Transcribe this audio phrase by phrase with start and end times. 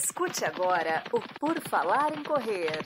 [0.00, 2.78] Escute agora o Por Falar em Correr.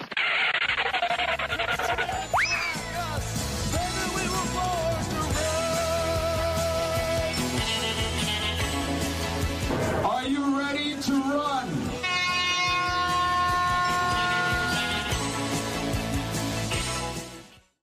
[10.03, 11.69] Are you ready to run?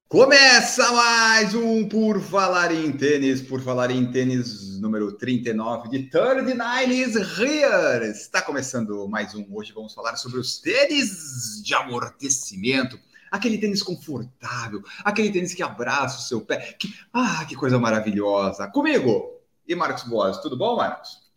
[0.08, 6.94] Começa mais um Por Falar em Tênis, Por Falar em Tênis número 39 de 39
[6.94, 8.06] is here.
[8.10, 9.46] Está começando mais um.
[9.52, 13.00] Hoje vamos falar sobre os tênis de amortecimento.
[13.30, 16.76] Aquele tênis confortável, aquele tênis que abraça o seu pé.
[16.80, 18.68] Que, ah, que coisa maravilhosa.
[18.68, 20.42] Comigo e Marcos Boas.
[20.42, 21.30] Tudo bom, Marcos?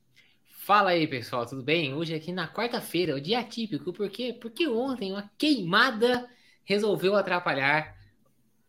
[0.64, 1.92] Fala aí, pessoal, tudo bem?
[1.92, 4.36] Hoje aqui na quarta-feira, o dia atípico, por quê?
[4.41, 6.28] Porque ontem uma queimada
[6.64, 7.97] resolveu atrapalhar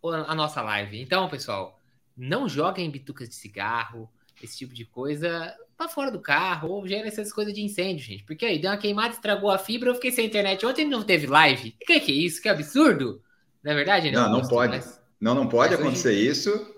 [0.03, 0.99] a nossa live.
[0.99, 1.79] Então, pessoal,
[2.17, 4.09] não joguem bitucas de cigarro,
[4.43, 8.23] esse tipo de coisa, para fora do carro, ou gera essas coisas de incêndio, gente.
[8.25, 10.65] Porque aí deu uma queimada, estragou a fibra, eu fiquei sem internet.
[10.65, 11.69] Ontem não teve live.
[11.69, 12.41] O que, que é isso?
[12.41, 13.21] Que absurdo!
[13.63, 14.11] Não é verdade?
[14.11, 14.75] Não, não, não pode.
[14.75, 15.01] Mas...
[15.19, 16.27] Não, não pode acontecer hoje...
[16.27, 16.75] isso.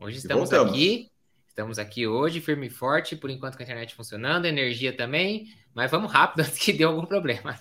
[0.00, 1.10] Hoje estamos aqui.
[1.48, 5.90] Estamos aqui hoje, firme e forte, por enquanto com a internet funcionando, energia também, mas
[5.90, 7.58] vamos rápido antes que dê algum problema.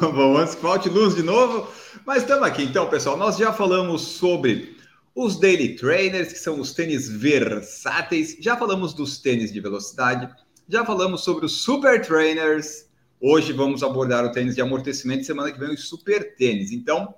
[0.00, 1.72] Bom, antes que falte luz de novo,
[2.04, 2.62] mas estamos aqui.
[2.62, 4.76] Então, pessoal, nós já falamos sobre
[5.14, 10.28] os daily trainers, que são os tênis versáteis, já falamos dos tênis de velocidade,
[10.68, 12.88] já falamos sobre os super trainers.
[13.20, 16.72] Hoje vamos abordar o tênis de amortecimento, semana que vem os super tênis.
[16.72, 17.14] Então,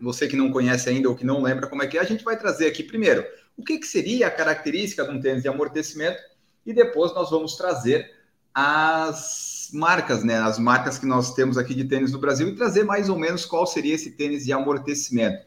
[0.00, 2.22] você que não conhece ainda ou que não lembra como é que é, a gente
[2.22, 6.18] vai trazer aqui primeiro o que, que seria a característica de um tênis de amortecimento
[6.64, 8.08] e depois nós vamos trazer
[8.54, 10.36] as marcas, né?
[10.38, 13.44] As marcas que nós temos aqui de tênis no Brasil e trazer mais ou menos
[13.44, 15.44] qual seria esse tênis de amortecimento.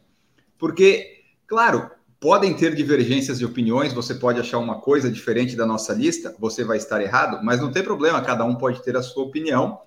[0.57, 1.20] Porque,
[1.51, 6.33] claro, podem ter divergências de opiniões, você pode achar uma coisa diferente da nossa lista,
[6.39, 9.81] você vai estar errado, mas não tem problema, cada um pode ter a sua opinião.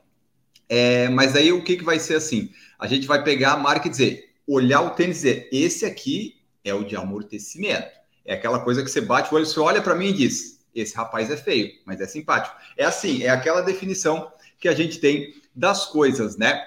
[0.69, 2.51] É, mas aí o que, que vai ser assim?
[2.79, 6.37] A gente vai pegar a marca e dizer, olhar o tênis e dizer, esse aqui
[6.63, 7.89] é o de amortecimento.
[8.27, 10.95] É aquela coisa que você bate o olho, você olha para mim e diz: esse
[10.95, 12.55] rapaz é feio, mas é simpático.
[12.77, 16.63] É assim, é aquela definição que a gente tem das coisas, né?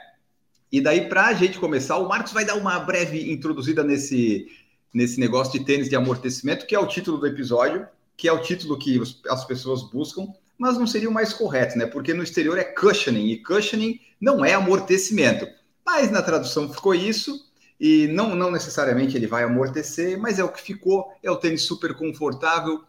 [0.72, 4.48] E daí, para a gente começar, o Marcos vai dar uma breve introduzida nesse,
[4.94, 8.42] nesse negócio de tênis de amortecimento, que é o título do episódio, que é o
[8.42, 9.00] título que
[9.30, 10.28] as pessoas buscam,
[10.58, 11.86] mas não seria o mais correto, né?
[11.86, 15.48] Porque no exterior é cushioning, e cushioning não é amortecimento.
[15.86, 17.48] Mas na tradução ficou isso,
[17.80, 21.62] e não, não necessariamente ele vai amortecer, mas é o que ficou, é o tênis
[21.62, 22.84] super confortável,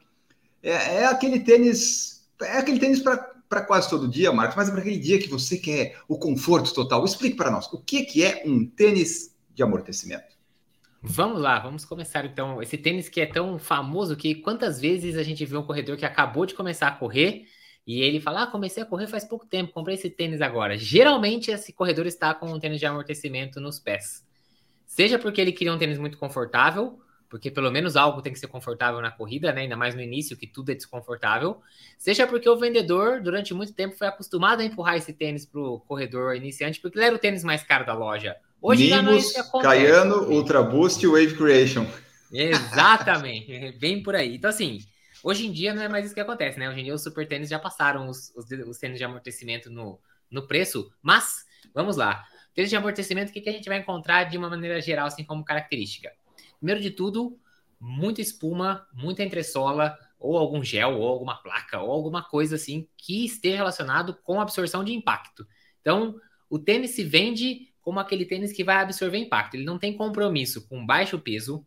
[0.62, 4.80] é, é aquele tênis, é aquele tênis para quase todo dia, Marcos, mas é para
[4.80, 7.04] aquele dia que você quer o conforto total.
[7.04, 10.37] Explique para nós, o que, que é um tênis de amortecimento?
[11.00, 12.60] Vamos lá, vamos começar então.
[12.60, 16.04] Esse tênis que é tão famoso que quantas vezes a gente vê um corredor que
[16.04, 17.46] acabou de começar a correr
[17.86, 20.76] e ele fala: Ah, comecei a correr faz pouco tempo, comprei esse tênis agora.
[20.76, 24.26] Geralmente esse corredor está com um tênis de amortecimento nos pés.
[24.86, 26.98] Seja porque ele queria um tênis muito confortável,
[27.28, 29.62] porque pelo menos algo tem que ser confortável na corrida, né?
[29.62, 31.60] Ainda mais no início, que tudo é desconfortável.
[31.96, 35.78] Seja porque o vendedor, durante muito tempo, foi acostumado a empurrar esse tênis para o
[35.78, 38.36] corredor iniciante, porque ele era o tênis mais caro da loja.
[38.60, 39.74] Hoje Nimbus, não é isso que acontece.
[39.74, 41.86] Cayano, Ultra Boost e Wave Creation.
[42.32, 44.34] Exatamente, bem por aí.
[44.34, 44.80] Então, assim,
[45.22, 46.68] hoje em dia não é mais isso que acontece, né?
[46.68, 50.00] Hoje em dia os super tênis já passaram os, os, os tênis de amortecimento no,
[50.30, 52.24] no preço, mas vamos lá.
[52.54, 55.24] Tênis de amortecimento, o que, que a gente vai encontrar de uma maneira geral, assim
[55.24, 56.12] como característica?
[56.58, 57.38] Primeiro de tudo,
[57.80, 63.24] muita espuma, muita entressola, ou algum gel, ou alguma placa, ou alguma coisa assim que
[63.24, 65.46] esteja relacionado com absorção de impacto.
[65.80, 66.16] Então,
[66.50, 69.54] o tênis se vende como aquele tênis que vai absorver impacto.
[69.54, 71.66] Ele não tem compromisso com baixo peso,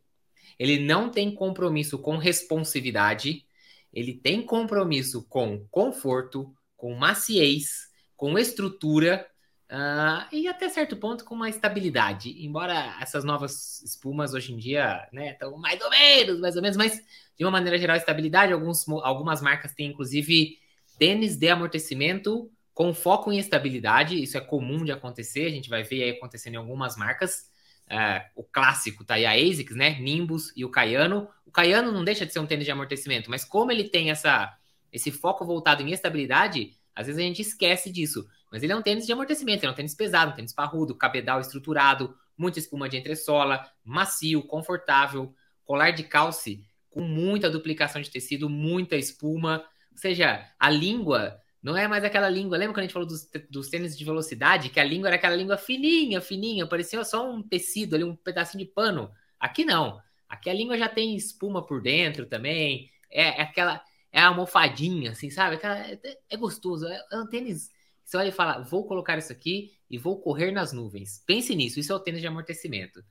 [0.59, 3.43] ele não tem compromisso com responsividade,
[3.91, 9.27] ele tem compromisso com conforto, com maciez, com estrutura
[9.73, 12.45] Uh, e até certo ponto com uma estabilidade.
[12.45, 16.75] Embora essas novas espumas hoje em dia, né, estão mais ou menos, mais ou menos,
[16.75, 17.01] mas
[17.37, 18.51] de uma maneira geral, estabilidade.
[18.51, 20.59] Alguns, algumas marcas têm, inclusive,
[20.99, 24.21] tênis de amortecimento com foco em estabilidade.
[24.21, 27.49] Isso é comum de acontecer, a gente vai ver aí acontecendo em algumas marcas.
[27.87, 29.99] Uh, o clássico tá aí a ASICS, né?
[29.99, 31.27] Nimbus e o Cayano.
[31.45, 34.57] O Cayano não deixa de ser um tênis de amortecimento, mas como ele tem essa,
[34.93, 38.25] esse foco voltado em estabilidade, às vezes a gente esquece disso.
[38.49, 40.95] Mas ele é um tênis de amortecimento, ele é um tênis pesado, um tênis parrudo,
[40.95, 45.33] cabedal estruturado, muita espuma de entressola, macio, confortável,
[45.65, 49.63] colar de calce com muita duplicação de tecido, muita espuma.
[49.91, 52.57] Ou seja, a língua não é mais aquela língua.
[52.57, 54.69] Lembra quando a gente falou dos, dos tênis de velocidade?
[54.69, 58.65] Que a língua era aquela língua fininha, fininha, parecia só um tecido ali, um pedacinho
[58.65, 59.11] de pano.
[59.39, 60.01] Aqui não.
[60.27, 62.89] Aqui a língua já tem espuma por dentro também.
[63.11, 63.83] É, é aquela.
[64.11, 65.55] É a almofadinha, assim, sabe?
[65.55, 65.99] Aquela, é,
[66.29, 66.85] é gostoso.
[66.87, 67.69] É, é um tênis
[68.03, 71.23] Você olha e fala, vou colocar isso aqui e vou correr nas nuvens.
[71.25, 73.03] Pense nisso, isso é o tênis de amortecimento.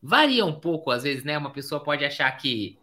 [0.00, 1.38] Varia um pouco, às vezes, né?
[1.38, 2.78] Uma pessoa pode achar que,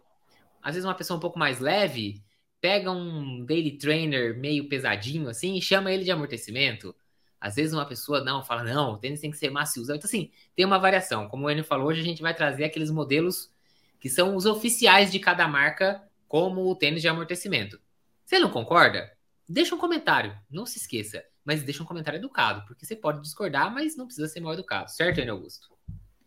[0.62, 2.22] às vezes, uma pessoa um pouco mais leve
[2.60, 6.94] pega um daily trainer meio pesadinho assim e chama ele de amortecimento.
[7.40, 9.96] Às vezes uma pessoa não fala, não, o tênis tem que ser maciozão.
[9.96, 11.26] Então, assim, tem uma variação.
[11.28, 13.50] Como o Enio falou, hoje a gente vai trazer aqueles modelos
[13.98, 17.80] que são os oficiais de cada marca, como o tênis de amortecimento.
[18.24, 19.10] Você não concorda?
[19.48, 21.24] Deixa um comentário, não se esqueça.
[21.42, 24.90] Mas deixa um comentário educado, porque você pode discordar, mas não precisa ser mal educado.
[24.90, 25.68] Certo, Enio Augusto?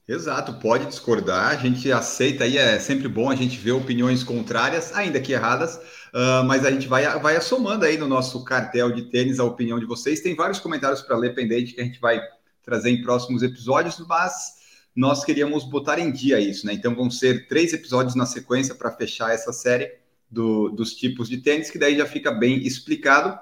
[0.06, 4.94] Exato, pode discordar, a gente aceita aí, é sempre bom a gente ver opiniões contrárias,
[4.94, 9.04] ainda que erradas, uh, mas a gente vai, vai assomando aí no nosso cartel de
[9.04, 10.20] tênis a opinião de vocês.
[10.20, 12.20] Tem vários comentários para ler pendente que a gente vai
[12.62, 14.56] trazer em próximos episódios, mas
[14.94, 16.74] nós queríamos botar em dia isso, né?
[16.74, 19.90] Então vão ser três episódios na sequência para fechar essa série
[20.30, 23.40] do, dos tipos de tênis, que daí já fica bem explicado.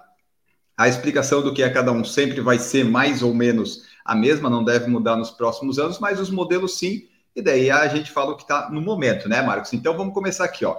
[0.77, 4.49] A explicação do que é cada um sempre vai ser mais ou menos a mesma,
[4.49, 7.07] não deve mudar nos próximos anos, mas os modelos sim.
[7.35, 9.73] E daí a gente fala o que está no momento, né, Marcos?
[9.73, 10.77] Então vamos começar aqui, ó.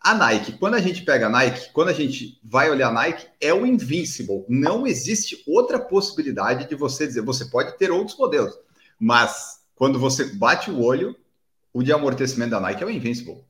[0.00, 3.26] A Nike, quando a gente pega a Nike, quando a gente vai olhar a Nike,
[3.40, 4.44] é o Invincible.
[4.48, 7.22] Não existe outra possibilidade de você dizer.
[7.22, 8.54] Você pode ter outros modelos,
[9.00, 11.16] mas quando você bate o olho,
[11.72, 13.44] o de amortecimento da Nike é o Invincible.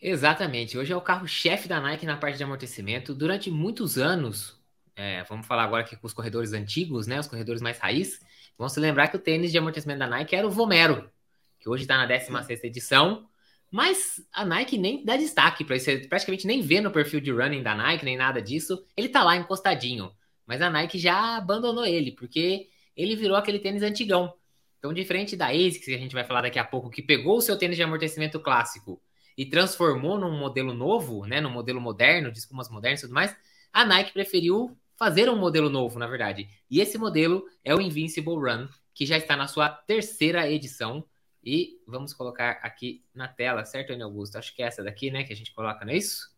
[0.00, 0.76] Exatamente.
[0.76, 3.14] Hoje é o carro-chefe da Nike na parte de amortecimento.
[3.14, 4.58] Durante muitos anos,
[4.96, 7.18] é, vamos falar agora aqui com os corredores antigos, né?
[7.18, 8.20] Os corredores mais raiz.
[8.56, 11.10] Vamos se lembrar que o tênis de amortecimento da Nike era o Vomero,
[11.58, 13.26] que hoje está na 16 edição.
[13.70, 15.86] Mas a Nike nem dá destaque para isso.
[15.86, 18.84] Você praticamente nem vê no perfil de running da Nike, nem nada disso.
[18.96, 20.12] Ele tá lá encostadinho.
[20.46, 24.32] Mas a Nike já abandonou ele, porque ele virou aquele tênis antigão.
[24.78, 27.40] Então, diferente da ASICS, que a gente vai falar daqui a pouco, que pegou o
[27.40, 29.00] seu tênis de amortecimento clássico
[29.36, 33.34] e transformou num modelo novo, né, num modelo moderno, de espumas modernas e tudo mais,
[33.72, 36.48] a Nike preferiu fazer um modelo novo, na verdade.
[36.70, 41.04] E esse modelo é o Invincible Run, que já está na sua terceira edição.
[41.44, 44.38] E vamos colocar aqui na tela, certo, Ana Augusto?
[44.38, 46.32] Acho que é essa daqui, né, que a gente coloca, não é isso?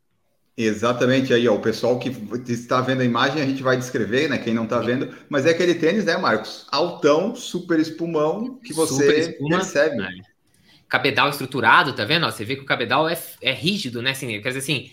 [0.57, 1.55] Exatamente aí, ó.
[1.55, 2.09] O pessoal que
[2.49, 4.39] está vendo a imagem, a gente vai descrever, né?
[4.39, 6.67] Quem não está vendo, mas é aquele tênis, né, Marcos?
[6.73, 9.97] Altão, super espumão, que você espuma, percebe.
[9.97, 10.11] Né?
[10.89, 12.27] Cabedal estruturado, tá vendo?
[12.27, 14.11] Ó, você vê que o cabedal é, é rígido, né?
[14.11, 14.91] Assim, quer dizer assim,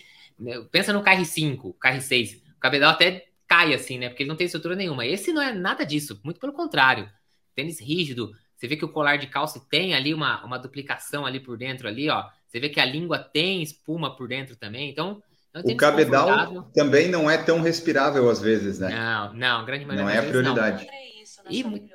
[0.69, 2.39] pensa no KR5, KR6.
[2.55, 4.09] O cabedal até cai, assim, né?
[4.09, 5.05] Porque ele não tem estrutura nenhuma.
[5.05, 7.09] Esse não é nada disso, muito pelo contrário.
[7.55, 8.31] Tênis rígido.
[8.55, 11.87] Você vê que o colar de calça tem ali uma, uma duplicação ali por dentro,
[11.87, 12.25] ali, ó.
[12.47, 14.89] Você vê que a língua tem espuma por dentro também.
[14.89, 15.21] Então,
[15.53, 18.89] é o cabedal também não é tão respirável às vezes, né?
[18.89, 20.87] Não, não, grande maioria Não é a prioridade.
[20.87, 21.51] Não.
[21.51, 21.91] E...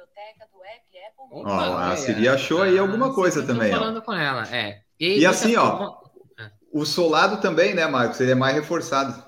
[1.31, 3.71] Ó, a Siri achou aí alguma coisa também.
[3.71, 4.01] falando ó.
[4.01, 4.81] com ela, é.
[4.99, 5.97] E, e assim, ó,
[6.73, 8.21] o solado também, né, Marcos?
[8.21, 9.28] Ele é mais reforçado.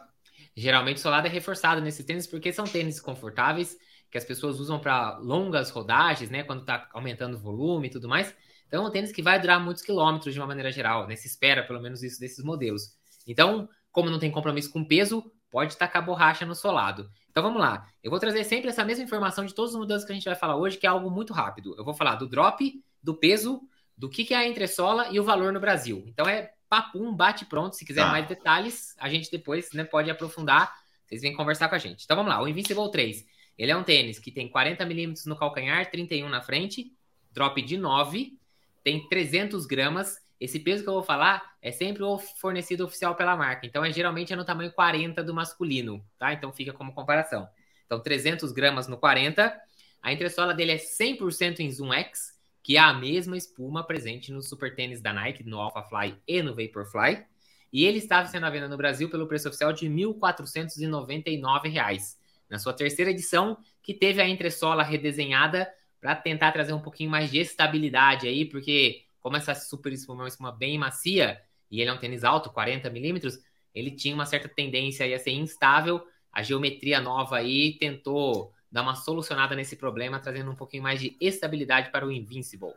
[0.57, 3.77] Geralmente o solado é reforçado nesses tênis porque são tênis confortáveis
[4.11, 6.43] que as pessoas usam para longas rodagens, né?
[6.43, 8.35] Quando está aumentando o volume e tudo mais.
[8.67, 11.17] Então, é um tênis que vai durar muitos quilômetros de uma maneira geral, né?
[11.17, 12.97] Se espera pelo menos isso desses modelos.
[13.27, 17.11] Então, como não tem compromisso com peso, pode tacar borracha no solado.
[17.29, 17.87] Então vamos lá.
[18.03, 20.35] Eu vou trazer sempre essa mesma informação de todos os modelos que a gente vai
[20.35, 21.75] falar hoje, que é algo muito rápido.
[21.77, 23.61] Eu vou falar do drop, do peso,
[23.97, 26.05] do que, que é a entressola e o valor no Brasil.
[26.07, 27.75] Então é papum, bate pronto.
[27.75, 28.11] Se quiser ah.
[28.11, 30.73] mais detalhes, a gente depois né, pode aprofundar.
[31.05, 32.05] Vocês vêm conversar com a gente.
[32.05, 33.27] Então vamos lá, o Invincible 3.
[33.59, 36.93] Ele é um tênis que tem 40 milímetros no calcanhar, 31 na frente,
[37.33, 38.39] drop de 9,
[38.83, 40.19] tem 300 gramas.
[40.41, 43.67] Esse peso que eu vou falar é sempre o fornecido oficial pela marca.
[43.67, 46.33] Então é geralmente é no tamanho 40 do masculino, tá?
[46.33, 47.47] Então fica como comparação.
[47.85, 49.55] Então 300 gramas no 40.
[50.01, 54.43] A entressola dele é 100% em Zoom X que é a mesma espuma presente no
[54.43, 57.25] super tênis da Nike, no Alpha Fly e no Vaporfly.
[57.73, 62.17] E ele estava sendo à venda no Brasil pelo preço oficial de R$ 1.499,
[62.49, 67.31] na sua terceira edição, que teve a entressola redesenhada para tentar trazer um pouquinho mais
[67.31, 71.41] de estabilidade aí, porque como essa super espuma é uma espuma bem macia,
[71.71, 73.39] e ele é um tênis alto, 40 milímetros,
[73.75, 76.05] ele tinha uma certa tendência a ser instável.
[76.33, 81.17] A geometria nova aí tentou dar uma solucionada nesse problema, trazendo um pouquinho mais de
[81.21, 82.75] estabilidade para o Invincible.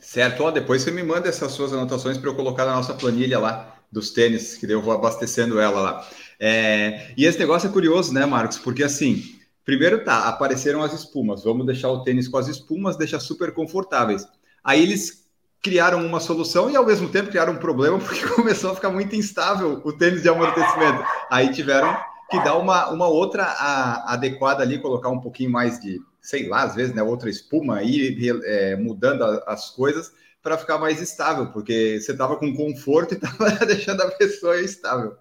[0.00, 3.38] Certo, ó, depois você me manda essas suas anotações para eu colocar na nossa planilha
[3.38, 6.08] lá dos tênis, que eu vou abastecendo ela lá.
[6.38, 7.12] É...
[7.16, 8.58] E esse negócio é curioso, né, Marcos?
[8.58, 9.22] Porque assim,
[9.64, 14.26] primeiro tá, apareceram as espumas, vamos deixar o tênis com as espumas, deixar super confortáveis.
[14.62, 15.26] Aí eles
[15.62, 19.16] criaram uma solução e ao mesmo tempo criaram um problema porque começou a ficar muito
[19.16, 21.04] instável o tênis de amortecimento.
[21.30, 21.96] Aí tiveram
[22.30, 26.64] que dá uma, uma outra a, adequada ali, colocar um pouquinho mais de, sei lá,
[26.64, 31.52] às vezes, né, outra espuma aí, é, mudando a, as coisas para ficar mais estável,
[31.52, 35.16] porque você estava com conforto e estava deixando a pessoa estável.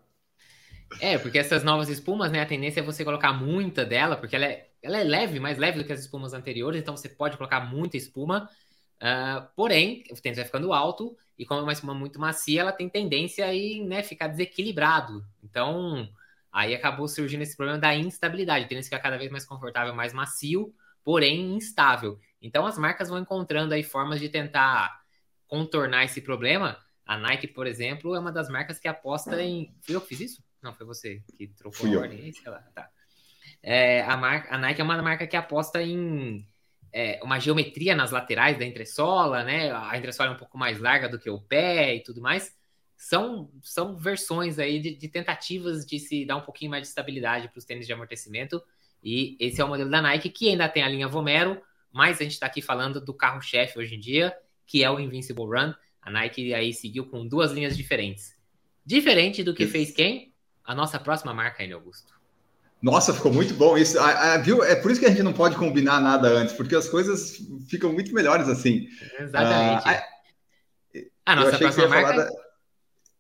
[1.00, 4.46] É, porque essas novas espumas, né, a tendência é você colocar muita dela, porque ela
[4.46, 7.60] é, ela é leve, mais leve do que as espumas anteriores, então você pode colocar
[7.60, 8.50] muita espuma,
[9.02, 12.72] uh, porém, o tênis vai ficando alto, e como é uma espuma muito macia, ela
[12.72, 15.24] tem tendência a né, ficar desequilibrado.
[15.44, 16.08] Então,
[16.56, 20.14] aí acabou surgindo esse problema da instabilidade, o tênis fica cada vez mais confortável, mais
[20.14, 22.18] macio, porém instável.
[22.42, 25.02] Então, as marcas vão encontrando aí formas de tentar
[25.48, 26.78] contornar esse problema.
[27.06, 29.76] A Nike, por exemplo, é uma das marcas que aposta em...
[29.82, 30.44] Fui eu que fiz isso?
[30.62, 32.32] Não, foi você que trocou a ordem.
[32.32, 32.90] Sei lá, tá.
[33.62, 36.48] É, a, marca, a Nike é uma marca que aposta em
[36.94, 39.74] é, uma geometria nas laterais da entressola, né?
[39.74, 42.56] A entressola é um pouco mais larga do que o pé e tudo mais.
[42.98, 47.50] São, são versões aí de, de tentativas de se dar um pouquinho mais de estabilidade
[47.50, 48.62] para os tênis de amortecimento.
[49.04, 51.62] E esse é o modelo da Nike, que ainda tem a linha Vomero,
[51.92, 54.36] mas a gente está aqui falando do carro-chefe hoje em dia,
[54.66, 55.74] que é o Invincible Run.
[56.02, 58.36] A Nike aí seguiu com duas linhas diferentes.
[58.86, 60.34] Diferente do que fez quem?
[60.66, 62.14] a nossa próxima marca, Enio Augusto.
[62.82, 64.00] Nossa, ficou muito bom isso.
[64.00, 64.64] A, a, viu?
[64.64, 67.38] É por isso que a gente não pode combinar nada antes, porque as coisas
[67.70, 68.88] ficam muito melhores assim.
[69.20, 69.88] Exatamente.
[69.88, 70.04] Ah,
[71.26, 72.14] a, a nossa próxima marca.
[72.14, 72.45] Da...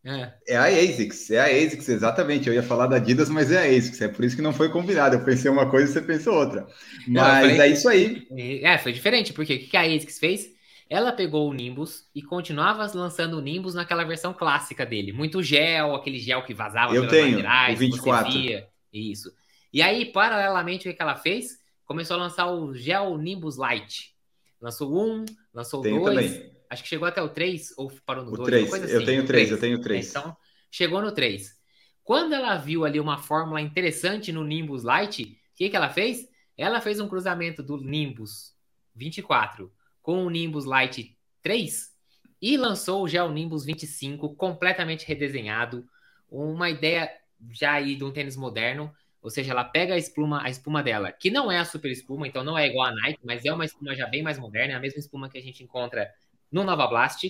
[0.05, 0.33] É.
[0.50, 0.55] é.
[0.55, 2.47] a ASICS, é a ASICS, exatamente.
[2.47, 4.01] Eu ia falar da Adidas, mas é a ASICS.
[4.01, 5.15] É por isso que não foi combinado.
[5.15, 6.67] Eu pensei uma coisa e você pensou outra.
[7.07, 7.59] Mas falei...
[7.59, 8.27] é isso aí.
[8.62, 10.55] É, foi diferente, porque o que a ASICS fez?
[10.88, 15.12] Ela pegou o Nimbus e continuava lançando o Nimbus naquela versão clássica dele.
[15.12, 18.31] Muito gel, aquele gel que vazava Eu tenho, laterais, o 24.
[18.31, 19.33] Via, isso.
[19.74, 21.57] E aí, paralelamente, o que ela fez?
[21.85, 24.13] Começou a lançar o Gel Nimbus Light.
[24.62, 26.33] Lançou um, lançou tenho dois.
[26.33, 26.54] Também.
[26.69, 28.74] Acho que chegou até o 3 ou parou no 2.
[28.74, 28.93] Assim.
[28.93, 30.10] Eu tenho 3, eu tenho 3.
[30.10, 30.36] Então,
[30.72, 31.55] chegou no 3.
[32.03, 36.27] Quando ela viu ali uma fórmula interessante no Nimbus Light, o que, que ela fez?
[36.57, 38.55] Ela fez um cruzamento do Nimbus
[38.95, 41.93] 24 com o Nimbus Lite 3
[42.41, 45.84] e lançou o Gel Nimbus 25 completamente redesenhado,
[46.29, 47.12] uma ideia
[47.51, 51.12] já aí de um tênis moderno, ou seja, ela pega a espuma, a espuma dela,
[51.12, 53.65] que não é a super espuma, então não é igual a Nike, mas é uma
[53.65, 56.07] espuma já bem mais moderna, é a mesma espuma que a gente encontra
[56.55, 57.29] no Nova Blast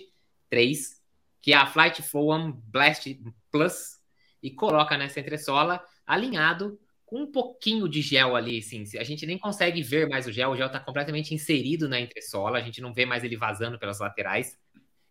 [0.52, 1.02] 3,
[1.42, 4.00] que é a Flight Foam Blast Plus,
[4.42, 8.84] e coloca nessa entressola alinhado com um pouquinho de gel ali, assim.
[9.00, 12.60] A gente nem consegue ver mais o gel, o gel está completamente inserido na entressola,
[12.60, 14.60] a gente não vê mais ele vazando pelas laterais.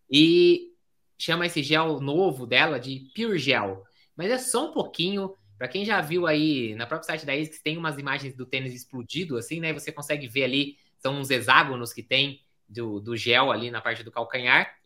[0.09, 0.71] E
[1.18, 3.83] chama esse gel novo dela de Pure Gel.
[4.14, 5.35] Mas é só um pouquinho.
[5.59, 8.73] Para quem já viu aí na própria site da ASICS, tem umas imagens do tênis
[8.73, 9.73] explodido, assim, né?
[9.73, 14.02] Você consegue ver ali, são uns hexágonos que tem do, do gel ali na parte
[14.02, 14.76] do calcanhar.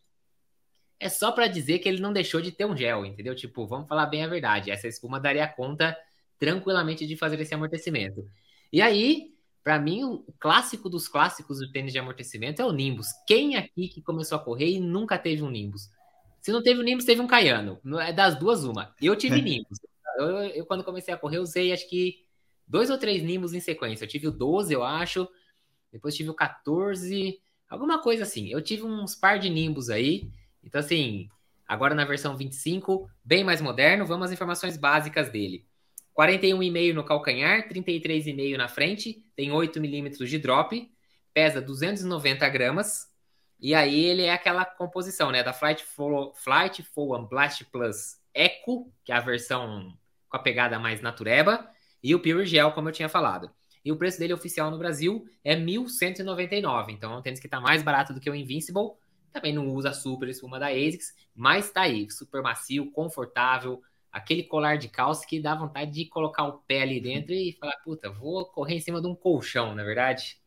[0.99, 3.33] É só para dizer que ele não deixou de ter um gel, entendeu?
[3.33, 4.69] Tipo, vamos falar bem a verdade.
[4.69, 5.97] Essa espuma daria conta
[6.37, 8.25] tranquilamente de fazer esse amortecimento.
[8.71, 9.33] E aí,
[9.63, 13.07] para mim, o clássico dos clássicos do tênis de amortecimento é o Nimbus.
[13.27, 15.89] Quem aqui que começou a correr e nunca teve um Nimbus?
[16.41, 17.79] Se não teve um Nimbus, teve um Caiano.
[18.01, 18.95] É das duas, uma.
[19.01, 19.79] Eu tive Nimbus.
[20.17, 22.25] Eu, eu, quando comecei a correr, usei acho que
[22.67, 24.05] dois ou três Nimbus em sequência.
[24.05, 25.27] Eu tive o 12, eu acho.
[25.91, 27.39] Depois tive o 14.
[27.69, 28.47] Alguma coisa assim.
[28.47, 30.29] Eu tive uns par de Nimbus aí.
[30.63, 31.29] Então, assim,
[31.67, 34.05] agora na versão 25, bem mais moderno.
[34.05, 35.65] Vamos às informações básicas dele.
[36.19, 40.91] 41,5 no calcanhar, 33,5 na frente, tem 8 milímetros de drop,
[41.33, 43.07] pesa 290 gramas,
[43.57, 48.91] e aí ele é aquela composição, né, da Flight, Fo Flight Foam Blast Plus Eco,
[49.05, 49.97] que é a versão
[50.27, 51.69] com a pegada mais natureba,
[52.03, 53.49] e o Pure Gel, como eu tinha falado.
[53.83, 57.59] E o preço dele oficial no Brasil é 1.199, então é um tênis que está
[57.59, 58.91] mais barato do que o Invincible,
[59.31, 63.81] também não usa super espuma da ASICS, mas está aí, super macio, confortável,
[64.11, 67.77] aquele colar de calça que dá vontade de colocar o pé ali dentro e falar,
[67.83, 70.37] puta, vou correr em cima de um colchão, na é verdade?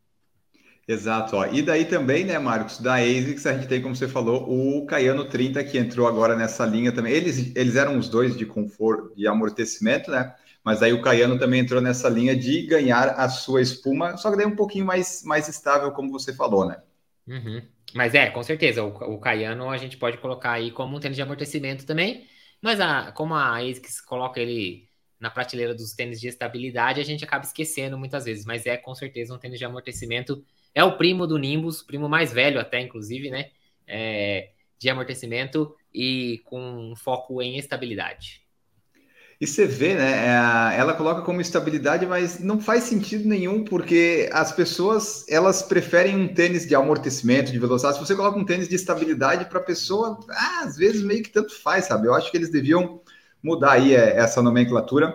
[0.85, 1.45] Exato, ó.
[1.45, 5.23] e daí também, né, Marcos, da ASICS a gente tem, como você falou, o Caiano
[5.23, 7.13] 30 que entrou agora nessa linha também.
[7.13, 10.35] Eles, eles eram os dois de conforto, de amortecimento, né?
[10.63, 14.37] Mas aí o Caiano também entrou nessa linha de ganhar a sua espuma, só que
[14.37, 16.81] daí um pouquinho mais, mais estável, como você falou, né?
[17.27, 17.61] Uhum.
[17.93, 21.17] Mas é, com certeza, o, o Caiano a gente pode colocar aí como um tênis
[21.17, 22.27] de amortecimento também.
[22.61, 24.87] Mas a, como a ASICS coloca ele
[25.19, 28.95] na prateleira dos tênis de estabilidade, a gente acaba esquecendo muitas vezes, mas é com
[28.95, 30.43] certeza um tênis de amortecimento.
[30.73, 33.51] É o primo do Nimbus, primo mais velho até, inclusive, né?
[33.85, 38.42] É, de amortecimento e com foco em estabilidade.
[39.43, 40.25] E você vê, né?
[40.25, 46.15] É, ela coloca como estabilidade, mas não faz sentido nenhum, porque as pessoas elas preferem
[46.15, 47.97] um tênis de amortecimento, de velocidade.
[47.97, 51.29] Se você coloca um tênis de estabilidade para a pessoa, ah, às vezes meio que
[51.29, 52.07] tanto faz, sabe?
[52.07, 53.01] Eu acho que eles deviam
[53.43, 55.13] mudar aí é, essa nomenclatura,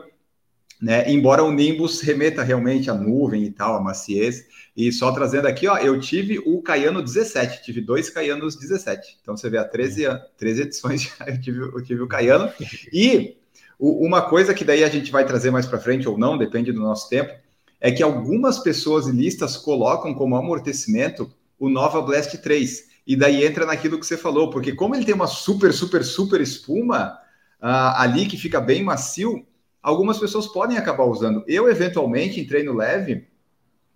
[0.79, 1.11] né?
[1.11, 4.45] Embora o Nimbus remeta realmente à nuvem e tal, a maciez.
[4.77, 9.21] E só trazendo aqui, ó, eu tive o Caiano 17, tive dois Caianos 17.
[9.23, 10.05] Então você vê, há 13,
[10.37, 12.53] 13 edições eu tive, eu tive o Caiano.
[12.93, 13.38] E
[13.79, 16.81] Uma coisa que daí a gente vai trazer mais para frente ou não, depende do
[16.81, 17.33] nosso tempo,
[17.81, 22.89] é que algumas pessoas e listas colocam como amortecimento o Nova Blast 3.
[23.07, 26.41] E daí entra naquilo que você falou, porque como ele tem uma super, super, super
[26.41, 27.19] espuma
[27.63, 29.47] uh, ali que fica bem macio,
[29.83, 31.45] algumas pessoas podem acabar usando.
[31.47, 33.29] Eu, eventualmente, em treino leve,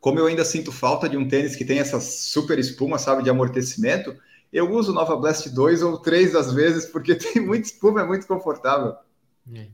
[0.01, 3.31] como eu ainda sinto falta de um tênis que tem essa super espuma, sabe, de
[3.31, 4.17] amortecimento,
[4.53, 8.07] eu uso o Nova Blast 2 ou 3 às vezes, porque tem muita espuma, é
[8.07, 8.95] muito confortável.
[9.51, 9.69] É.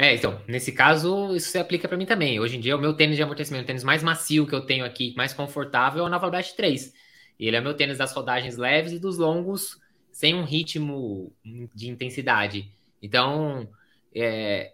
[0.00, 2.38] É, então, nesse caso, isso se aplica para mim também.
[2.38, 4.84] Hoje em dia, o meu tênis de amortecimento, o tênis mais macio que eu tenho
[4.84, 6.94] aqui, mais confortável, é o Nova Blast 3.
[7.38, 9.76] E ele é meu tênis das rodagens leves e dos longos,
[10.12, 11.32] sem um ritmo
[11.74, 12.72] de intensidade.
[13.02, 13.68] Então,
[14.14, 14.72] é,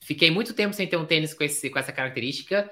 [0.00, 2.70] fiquei muito tempo sem ter um tênis com, esse, com essa característica.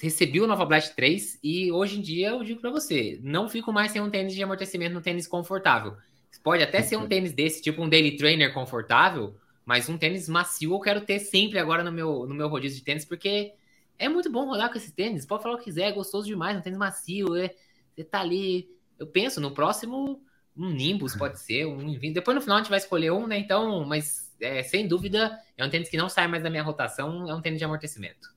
[0.00, 3.72] Recebi o Nova Blast 3 e hoje em dia eu digo para você, não fico
[3.72, 5.96] mais sem um tênis de amortecimento, um tênis confortável.
[6.42, 10.72] Pode até ser um tênis desse, tipo um daily trainer confortável, mas um tênis macio
[10.72, 13.54] eu quero ter sempre agora no meu, no meu rodízio de tênis, porque
[13.98, 15.24] é muito bom rodar com esse tênis.
[15.24, 17.36] Pode falar o que quiser, é gostoso demais, um tênis macio.
[17.36, 17.54] É,
[17.94, 18.68] você tá ali.
[18.98, 20.22] Eu penso, no próximo,
[20.56, 23.38] um Nimbus pode ser, um Depois no final a gente vai escolher um, né?
[23.38, 27.28] Então, mas é, sem dúvida, é um tênis que não sai mais da minha rotação,
[27.28, 28.32] é um tênis de amortecimento.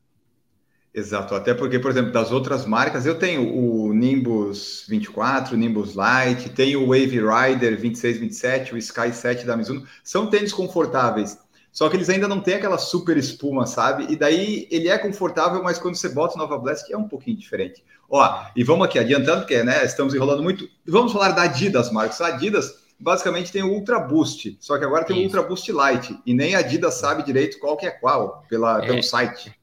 [0.96, 5.94] Exato, até porque, por exemplo, das outras marcas, eu tenho o Nimbus 24, o Nimbus
[5.94, 11.38] Lite, tenho o Wave Rider 26, 27, o Sky 7 da Mizuno, são tênis confortáveis,
[11.70, 14.08] só que eles ainda não têm aquela super espuma, sabe?
[14.10, 17.36] E daí ele é confortável, mas quando você bota o Nova Blast é um pouquinho
[17.36, 17.84] diferente.
[18.10, 22.22] Ó, e vamos aqui adiantando, porque né, estamos enrolando muito, vamos falar da Adidas, Marcos.
[22.22, 25.24] A Adidas basicamente tem o Ultra Boost, só que agora tem Isso.
[25.24, 28.82] o Ultra Boost Lite, e nem a Adidas sabe direito qual que é qual, pela,
[28.82, 28.88] é.
[28.88, 29.54] pelo site.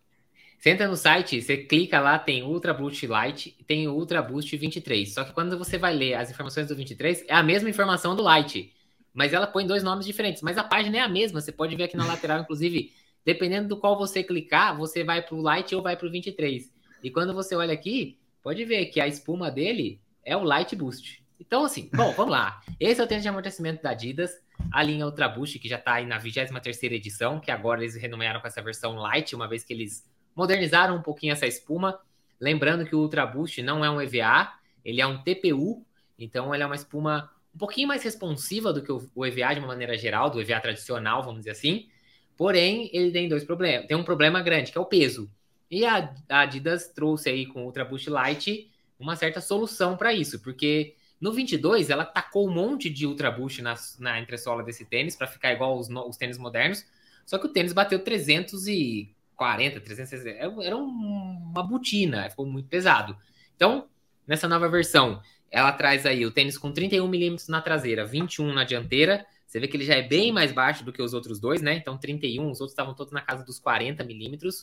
[0.62, 4.56] Você entra no site, você clica lá, tem Ultra Boost Lite e tem Ultra Boost
[4.56, 5.12] 23.
[5.12, 8.22] Só que quando você vai ler as informações do 23, é a mesma informação do
[8.22, 8.72] Lite.
[9.12, 10.40] Mas ela põe dois nomes diferentes.
[10.40, 11.40] Mas a página é a mesma.
[11.40, 12.92] Você pode ver aqui na lateral, inclusive,
[13.24, 16.72] dependendo do qual você clicar, você vai para o Lite ou vai para o 23.
[17.02, 21.24] E quando você olha aqui, pode ver que a espuma dele é o Light Boost.
[21.40, 22.60] Então, assim, bom, vamos lá.
[22.78, 24.30] Esse é o tênis de amortecimento da Adidas.
[24.72, 28.40] A linha Ultra Boost, que já está aí na 23 edição, que agora eles renomearam
[28.40, 31.98] com essa versão Light, uma vez que eles modernizaram um pouquinho essa espuma.
[32.40, 34.52] Lembrando que o Ultra Boost não é um EVA,
[34.84, 35.84] ele é um TPU,
[36.18, 39.68] então ele é uma espuma um pouquinho mais responsiva do que o EVA de uma
[39.68, 41.88] maneira geral, do EVA tradicional, vamos dizer assim.
[42.36, 43.86] Porém, ele tem dois problemas.
[43.86, 45.30] Tem um problema grande, que é o peso.
[45.70, 50.40] E a Adidas trouxe aí com o Ultra Boost Light uma certa solução para isso,
[50.40, 55.16] porque no 22 ela tacou um monte de Ultra Boost na, na entressola desse tênis
[55.16, 56.84] para ficar igual os, os tênis modernos,
[57.26, 63.16] só que o tênis bateu 300 e 40, 360, era uma botina, ficou muito pesado.
[63.56, 63.88] Então,
[64.24, 68.62] nessa nova versão, ela traz aí o tênis com 31 milímetros na traseira, 21 na
[68.62, 69.26] dianteira.
[69.44, 71.74] Você vê que ele já é bem mais baixo do que os outros dois, né?
[71.74, 74.60] Então, 31, os outros estavam todos na casa dos 40 milímetros,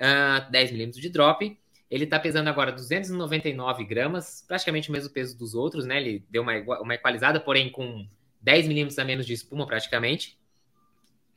[0.00, 1.56] uh, 10 milímetros de drop.
[1.88, 5.98] Ele tá pesando agora 299 gramas, praticamente o mesmo peso dos outros, né?
[5.98, 8.08] Ele deu uma, uma equalizada, porém com
[8.40, 10.36] 10 milímetros a menos de espuma, praticamente.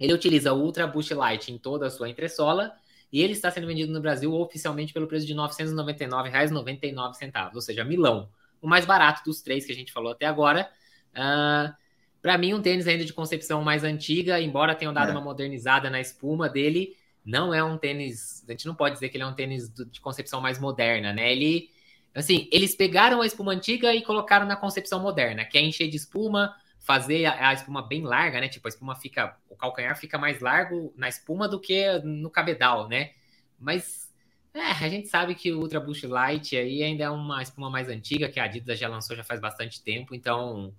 [0.03, 2.73] Ele utiliza o Ultra Boost Light em toda a sua entressola
[3.09, 7.85] e ele está sendo vendido no Brasil oficialmente pelo preço de R$ 999,99, ou seja,
[7.85, 8.27] milão.
[8.61, 10.69] O mais barato dos três que a gente falou até agora.
[11.13, 11.77] Uh, ah,
[12.21, 15.11] para mim, um tênis ainda de concepção mais antiga, embora tenham dado é.
[15.13, 18.43] uma modernizada na espuma dele, não é um tênis.
[18.45, 21.31] A gente não pode dizer que ele é um tênis de concepção mais moderna, né?
[21.31, 21.69] Ele.
[22.13, 25.95] Assim, eles pegaram a espuma antiga e colocaram na concepção moderna, que é encher de
[25.95, 28.47] espuma, fazer a, a, espuma bem larga, né?
[28.47, 29.35] Tipo, a espuma fica.
[29.49, 33.13] O calcanhar fica mais largo na espuma do que no cabedal, né?
[33.57, 34.13] Mas
[34.53, 37.87] é, a gente sabe que o Ultra Boost Light aí ainda é uma espuma mais
[37.87, 40.75] antiga, que a Adidas já lançou já faz bastante tempo, então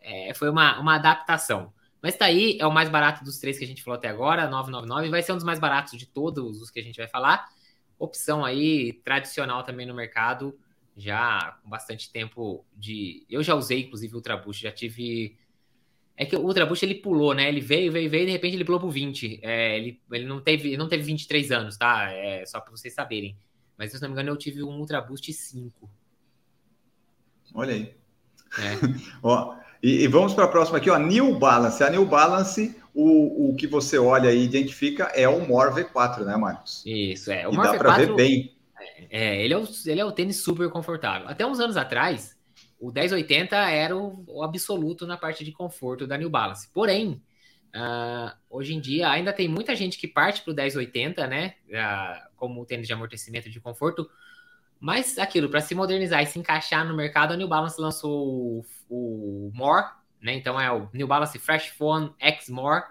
[0.00, 1.72] é, foi uma, uma adaptação.
[2.02, 4.48] Mas tá aí, é o mais barato dos três que a gente falou até agora,
[4.48, 7.48] 999, vai ser um dos mais baratos de todos os que a gente vai falar.
[7.98, 10.58] Opção aí tradicional também no mercado
[10.96, 13.26] já com bastante tempo de.
[13.28, 15.36] Eu já usei, inclusive, o Ultra Boost, já tive.
[16.16, 17.48] É que o Ultra Boost ele pulou, né?
[17.48, 19.40] Ele veio, veio, veio e de repente ele pulou pro 20.
[19.42, 22.10] É, ele, ele não teve, ele não teve 23 anos, tá?
[22.12, 23.36] É só para vocês saberem.
[23.76, 25.90] Mas se não me engano, eu tive um Ultra Boost 5.
[27.52, 27.94] Olha aí.
[28.58, 28.78] É.
[29.22, 30.98] ó, e, e, vamos para a próxima aqui, ó.
[30.98, 31.82] New Balance.
[31.82, 36.36] A New Balance, o, o que você olha e identifica é o More V4, né,
[36.36, 36.82] Marcos?
[36.86, 37.46] Isso, é.
[37.48, 38.54] O e More dá para ver bem.
[39.10, 41.28] É, ele é, o, ele é o tênis super confortável.
[41.28, 42.38] Até uns anos atrás,
[42.78, 46.68] o 1080 era o, o absoluto na parte de conforto da New Balance.
[46.72, 47.22] Porém,
[47.74, 51.54] uh, hoje em dia ainda tem muita gente que parte para o 1080, né?
[51.68, 54.08] Uh, como tênis de amortecimento de conforto.
[54.78, 58.64] Mas aquilo, para se modernizar e se encaixar no mercado, a New Balance lançou o,
[58.90, 59.86] o More,
[60.20, 60.34] né?
[60.34, 62.84] Então é o New Balance Fresh Phone X More.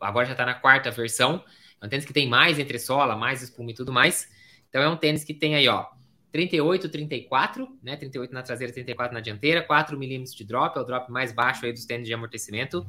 [0.00, 1.42] agora já está na quarta versão.
[1.80, 4.28] É um tênis que tem mais entressola, mais espuma e tudo mais.
[4.70, 5.86] Então é um tênis que tem aí, ó,
[6.32, 7.96] 38, 34, né?
[7.96, 11.66] 38 na traseira, 34 na dianteira, 4 milímetros de drop, é o drop mais baixo
[11.66, 12.86] aí dos tênis de amortecimento.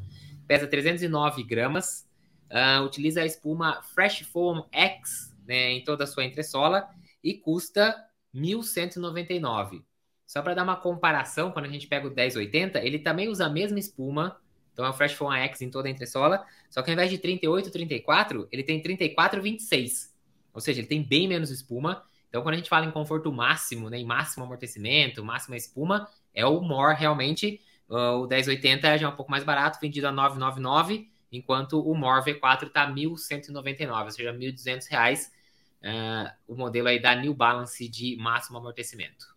[0.47, 2.07] Pesa 309 gramas.
[2.49, 6.87] Uh, utiliza a espuma Fresh Foam X né, em toda a sua entressola
[7.23, 7.95] e custa
[8.35, 9.83] 1.199.
[10.27, 13.49] Só para dar uma comparação, quando a gente pega o 1080, ele também usa a
[13.49, 14.37] mesma espuma,
[14.71, 17.17] então é o Fresh Foam X em toda a entressola, só que ao invés de
[17.17, 20.10] 38, 34, ele tem 34, 26.
[20.53, 22.03] Ou seja, ele tem bem menos espuma.
[22.29, 26.45] Então, quando a gente fala em conforto máximo, né, em máximo amortecimento, máxima espuma, é
[26.45, 27.59] o More realmente.
[27.89, 32.23] Uh, o 1080 já é um pouco mais barato, vendido a 999, enquanto o More
[32.23, 35.31] V4 está 1.199, ou seja, 1.200 reais.
[35.81, 39.30] Uh, o modelo aí da New Balance de máximo amortecimento.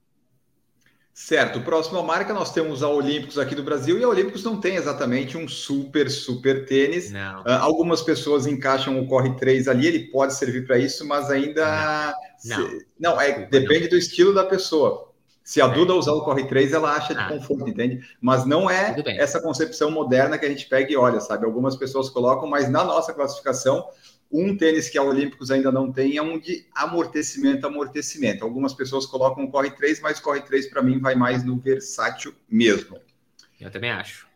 [1.14, 4.74] Certo, próxima marca nós temos a Olímpicos aqui do Brasil e a Olímpicos não tem
[4.74, 7.12] exatamente um super, super tênis.
[7.12, 12.16] Uh, algumas pessoas encaixam o Corre 3 ali, ele pode servir para isso, mas ainda.
[12.44, 12.68] Não, não.
[12.68, 12.87] Se...
[12.98, 13.90] não é, depende não.
[13.90, 15.14] do estilo da pessoa.
[15.44, 15.68] Se a é.
[15.68, 17.29] Duda usar o Corre 3, ela acha de ah.
[17.29, 18.00] conforto, entende?
[18.20, 21.44] Mas não é essa concepção moderna que a gente pega e olha, sabe?
[21.44, 23.87] Algumas pessoas colocam, mas na nossa classificação,
[24.30, 28.44] um tênis que a Olímpicos ainda não tem é um de amortecimento, amortecimento.
[28.44, 32.34] Algumas pessoas colocam o Corre 3, mas Corre 3 para mim vai mais no versátil
[32.48, 32.98] mesmo.
[33.60, 34.26] Eu também acho.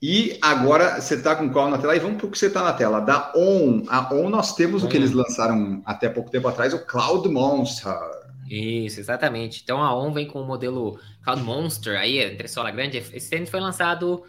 [0.00, 1.96] E agora você está com qual na tela?
[1.96, 3.00] E vamos para o que você está na tela.
[3.00, 3.84] Da ON.
[3.88, 7.96] A ON nós temos o que eles lançaram até pouco tempo atrás, o Cloud Monster.
[8.48, 9.62] Isso, exatamente.
[9.62, 12.98] Então a ON vem com o modelo Cloud Monster, aí, entre sola grande.
[12.98, 14.22] Esse tênis foi lançado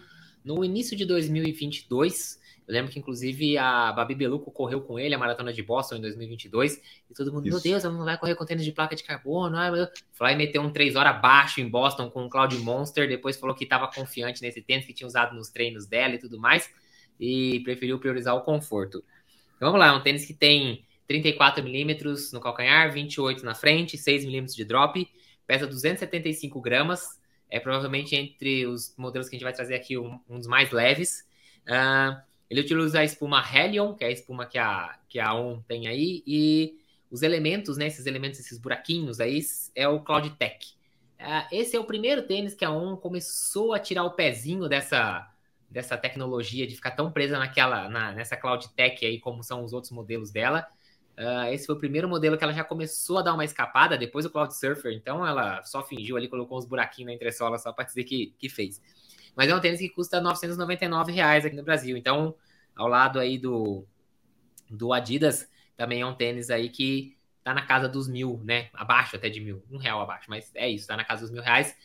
[0.44, 5.18] no início de 2022 eu lembro que, inclusive, a Babi Beluco correu com ele a
[5.18, 6.82] maratona de Boston em 2022.
[7.10, 7.56] E todo mundo, Isso.
[7.56, 9.56] meu Deus, ela não vai correr com tênis de placa de carbono.
[9.72, 9.88] Meu...
[10.20, 13.08] Lá e meteu um 3 horas abaixo em Boston com o Cloud Monster.
[13.08, 16.40] Depois falou que estava confiante nesse tênis que tinha usado nos treinos dela e tudo
[16.40, 16.68] mais.
[17.20, 19.04] E preferiu priorizar o conforto.
[19.56, 23.96] Então, vamos lá, é um tênis que tem 34 milímetros no calcanhar, 28 na frente,
[23.96, 25.08] 6 milímetros de drop,
[25.46, 27.20] pesa 275 gramas.
[27.48, 30.72] É provavelmente entre os modelos que a gente vai trazer aqui um, um dos mais
[30.72, 31.24] leves.
[31.68, 32.20] Uh,
[32.50, 35.88] ele utiliza a espuma Helion, que é a espuma que a, que a ON tem
[35.88, 36.78] aí, e
[37.10, 39.40] os elementos, né, esses elementos, esses buraquinhos aí,
[39.74, 40.76] é o Cloud Tech.
[41.20, 45.28] Uh, esse é o primeiro tênis que a ON começou a tirar o pezinho dessa,
[45.70, 49.74] dessa tecnologia, de ficar tão presa naquela, na, nessa Cloud Tech aí, como são os
[49.74, 50.68] outros modelos dela.
[51.18, 54.26] Uh, esse foi o primeiro modelo que ela já começou a dar uma escapada, depois
[54.26, 57.86] o Cloud Surfer, então ela só fingiu ali, colocou uns buraquinhos na entressola só para
[57.86, 58.82] dizer que, que fez.
[59.36, 61.98] Mas é um tênis que custa 999 reais aqui no Brasil.
[61.98, 62.36] Então,
[62.76, 63.86] ao lado aí do,
[64.70, 68.70] do Adidas, também é um tênis aí que tá na casa dos mil, né?
[68.74, 71.44] Abaixo até de mil, um real abaixo, mas é isso, tá na casa dos mil
[71.44, 71.76] reais.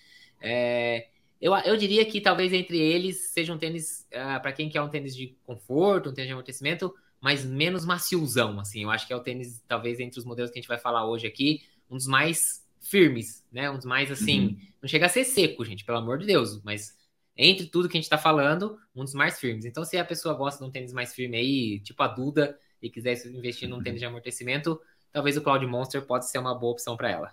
[0.40, 1.08] É,
[1.40, 4.80] eu, eu diria que talvez entre eles seja um tênis, uh, ah, para quem quer
[4.80, 8.82] um tênis de conforto, um tênis de amortecimento, mas menos maciozão, assim.
[8.82, 11.06] Eu acho que é o tênis, talvez entre os modelos que a gente vai falar
[11.06, 13.70] hoje aqui, um dos mais firmes, né?
[13.70, 14.60] Um dos mais, assim, uhum.
[14.82, 16.96] não chega a ser seco, gente, pelo amor de Deus, mas
[17.42, 19.64] entre tudo que a gente está falando, um dos mais firmes.
[19.64, 22.90] Então, se a pessoa gosta de um tênis mais firme aí, tipo a Duda, e
[22.90, 24.78] quiser investir num tênis de amortecimento,
[25.10, 27.32] talvez o Cloud Monster pode ser uma boa opção para ela.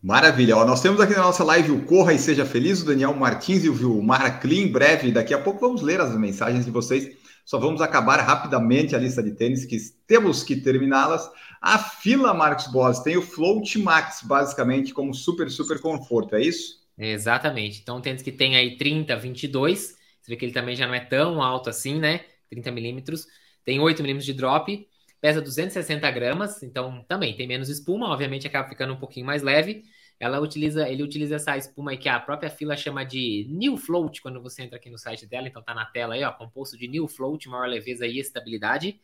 [0.00, 0.56] Maravilha.
[0.56, 3.64] Ó, nós temos aqui na nossa live o Corra e Seja Feliz, o Daniel Martins
[3.64, 4.70] e o Vilmar Clean.
[4.70, 7.16] Breve, daqui a pouco vamos ler as mensagens de vocês.
[7.44, 11.28] Só vamos acabar rapidamente a lista de tênis, que temos que terminá-las.
[11.60, 16.83] A fila Marcos Boas tem o Float Max, basicamente, como super, super conforto, é isso?
[16.96, 17.80] Exatamente.
[17.80, 19.96] Então, tênis que tem aí 30, 22.
[20.20, 22.24] Você vê que ele também já não é tão alto assim, né?
[22.50, 23.26] 30 milímetros.
[23.64, 24.88] Tem 8 milímetros de drop.
[25.20, 26.62] Pesa 260 gramas.
[26.62, 28.08] Então, também tem menos espuma.
[28.08, 29.84] Obviamente, acaba ficando um pouquinho mais leve.
[30.20, 34.22] Ela utiliza, ele utiliza essa espuma aí que a própria fila chama de New Float
[34.22, 35.48] quando você entra aqui no site dela.
[35.48, 36.30] Então, tá na tela aí, ó.
[36.32, 39.00] Composto de New Float, maior leveza e estabilidade.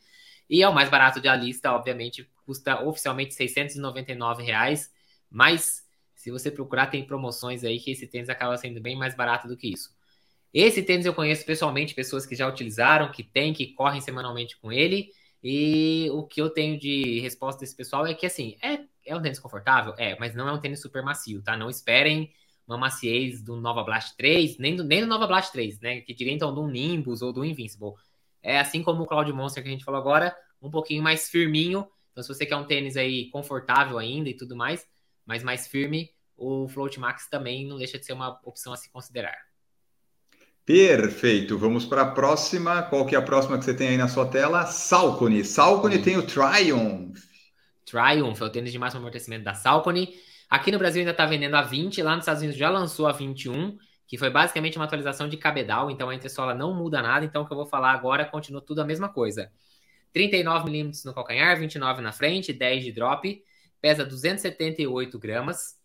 [0.48, 4.92] E é o mais barato da lista, obviamente, custa oficialmente 699 reais.
[5.30, 5.84] Mas
[6.20, 9.56] se você procurar, tem promoções aí que esse tênis acaba sendo bem mais barato do
[9.56, 9.88] que isso.
[10.52, 14.70] Esse tênis eu conheço pessoalmente, pessoas que já utilizaram, que têm, que correm semanalmente com
[14.70, 15.08] ele.
[15.42, 19.22] E o que eu tenho de resposta desse pessoal é que, assim, é, é um
[19.22, 19.94] tênis confortável?
[19.96, 21.56] É, mas não é um tênis super macio, tá?
[21.56, 22.30] Não esperem
[22.68, 26.02] uma maciez do Nova Blast 3, nem do, nem do Nova Blast 3, né?
[26.02, 27.94] Que diria então do Nimbus ou do Invincible.
[28.42, 31.88] É assim como o Cloud Monster que a gente falou agora, um pouquinho mais firminho.
[32.12, 34.86] Então, se você quer um tênis aí confortável ainda e tudo mais,
[35.30, 38.90] mas mais firme, o Float Max também não deixa de ser uma opção a se
[38.90, 39.36] considerar.
[40.66, 41.56] Perfeito.
[41.56, 42.82] Vamos para a próxima.
[42.82, 44.66] Qual que é a próxima que você tem aí na sua tela?
[44.66, 45.44] Salcone.
[45.44, 46.02] Salcone Sim.
[46.02, 47.20] tem o Triumph.
[47.86, 50.12] Triumph é o tênis de máximo amortecimento da Salcone.
[50.48, 53.12] Aqui no Brasil ainda está vendendo a 20, lá nos Estados Unidos já lançou a
[53.12, 57.42] 21, que foi basicamente uma atualização de cabedal, então a entressola não muda nada, então
[57.42, 59.52] o que eu vou falar agora continua tudo a mesma coisa.
[60.12, 63.44] 39 milímetros no calcanhar, 29 na frente, 10 de drop,
[63.80, 65.78] pesa 278 gramas.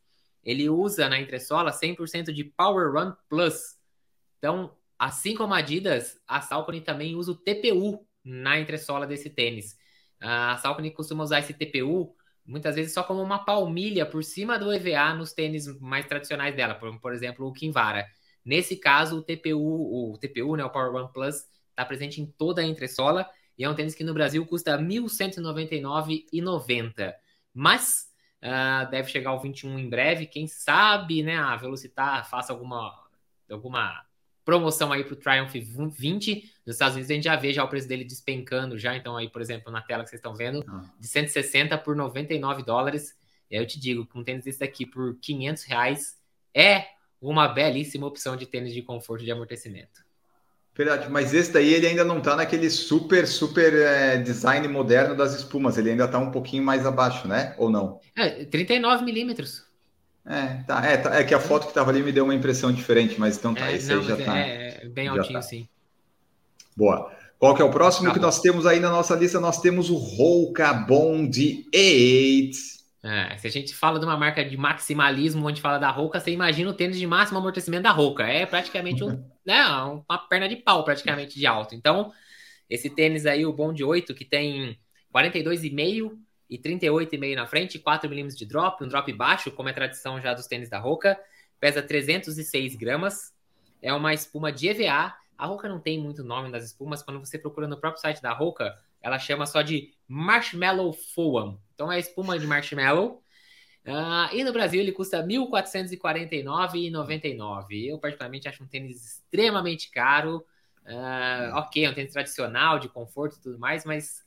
[0.43, 3.77] Ele usa na entressola 100% de Power Run Plus.
[4.37, 9.75] Então, assim como a Adidas, a Salcone também usa o TPU na entressola desse tênis.
[10.19, 14.71] A Salcone costuma usar esse TPU muitas vezes só como uma palmilha por cima do
[14.71, 18.05] EVA nos tênis mais tradicionais dela, por, por exemplo, o Kinvara.
[18.43, 21.37] Nesse caso, o TPU, o TPU, né, o Power One Plus,
[21.71, 23.27] está presente em toda a entressola
[23.57, 27.15] e é um tênis que no Brasil custa R$ 1.199,90.
[27.55, 28.07] Mas
[28.43, 30.27] uh, deve chegar ao 21 em breve.
[30.27, 32.93] Quem sabe, né, a Velocitar faça alguma,
[33.49, 34.05] alguma
[34.43, 36.53] promoção aí para o Triumph 20.
[36.65, 38.95] Nos Estados Unidos a gente já vê já o preço dele despencando já.
[38.95, 40.83] Então aí, por exemplo, na tela que vocês estão vendo, ah.
[40.99, 43.15] de 160 por 99 dólares.
[43.49, 46.19] E aí eu te digo que um tênis desse daqui por 500 reais
[46.53, 46.87] é
[47.19, 50.04] uma belíssima opção de tênis de conforto de amortecimento.
[50.77, 55.33] Verdade, mas esse daí ele ainda não está naquele super, super é, design moderno das
[55.33, 57.55] espumas, ele ainda está um pouquinho mais abaixo, né?
[57.57, 58.01] Ou não?
[58.13, 59.63] É, 39 milímetros.
[60.25, 62.73] É, tá, é, tá, é que a foto que estava ali me deu uma impressão
[62.73, 64.37] diferente, mas então tá, é, esse não, aí já está.
[64.37, 65.41] É, é, bem altinho, tá.
[65.41, 65.65] sim.
[66.75, 67.09] Boa.
[67.39, 69.39] Qual que é o próximo tá que nós temos aí na nossa lista?
[69.39, 72.74] Nós temos o Roca Bond 8.
[73.05, 76.31] É, se a gente fala de uma marca de maximalismo, onde fala da Roca, você
[76.31, 78.23] imagina o tênis de máximo amortecimento da Roca.
[78.23, 81.75] É praticamente um, né, uma perna de pau, praticamente, de alto.
[81.75, 82.11] Então,
[82.67, 84.79] esse tênis aí, o Bond 8, que tem
[85.13, 86.17] 42,5
[86.49, 90.33] e 38,5 na frente, 4 milímetros de drop, um drop baixo, como é tradição já
[90.33, 91.15] dos tênis da Roca,
[91.59, 93.35] pesa 306 gramas,
[93.83, 95.13] é uma espuma de EVA.
[95.37, 98.33] A Roca não tem muito nome das espumas, quando você procura no próprio site da
[98.33, 101.61] Roca, ela chama só de Marshmallow Foam.
[101.75, 103.21] Então é espuma de marshmallow.
[103.85, 107.85] Uh, e no Brasil ele custa R$ 1.449,99.
[107.85, 110.43] Eu, particularmente, acho um tênis extremamente caro.
[110.87, 114.25] Uh, ok, é um tênis tradicional, de conforto e tudo mais, mas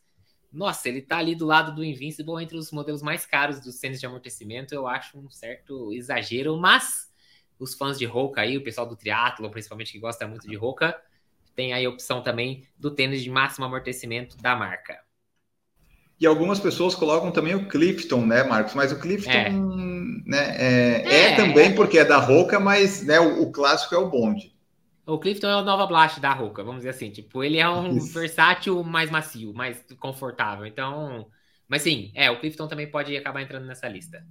[0.52, 3.98] nossa, ele tá ali do lado do Invincible entre os modelos mais caros dos tênis
[3.98, 4.72] de amortecimento.
[4.72, 7.12] Eu acho um certo exagero, mas
[7.58, 10.96] os fãs de Roca aí, o pessoal do triatlo, principalmente que gosta muito de Roca,
[11.58, 14.96] tem aí a opção também do tênis de máximo amortecimento da marca.
[16.20, 18.74] E algumas pessoas colocam também o Clifton, né, Marcos?
[18.74, 19.50] Mas o Clifton é.
[19.50, 23.98] Né, é, é, é também porque é da Roca, mas né, o, o, clássico é
[23.98, 24.54] o Bond.
[25.04, 27.10] O Clifton é o Nova Blast da Roca, vamos dizer assim.
[27.10, 28.14] Tipo, ele é um Isso.
[28.14, 30.64] versátil mais macio, mais confortável.
[30.64, 31.26] Então,
[31.66, 34.24] mas sim, é, o Clifton também pode acabar entrando nessa lista.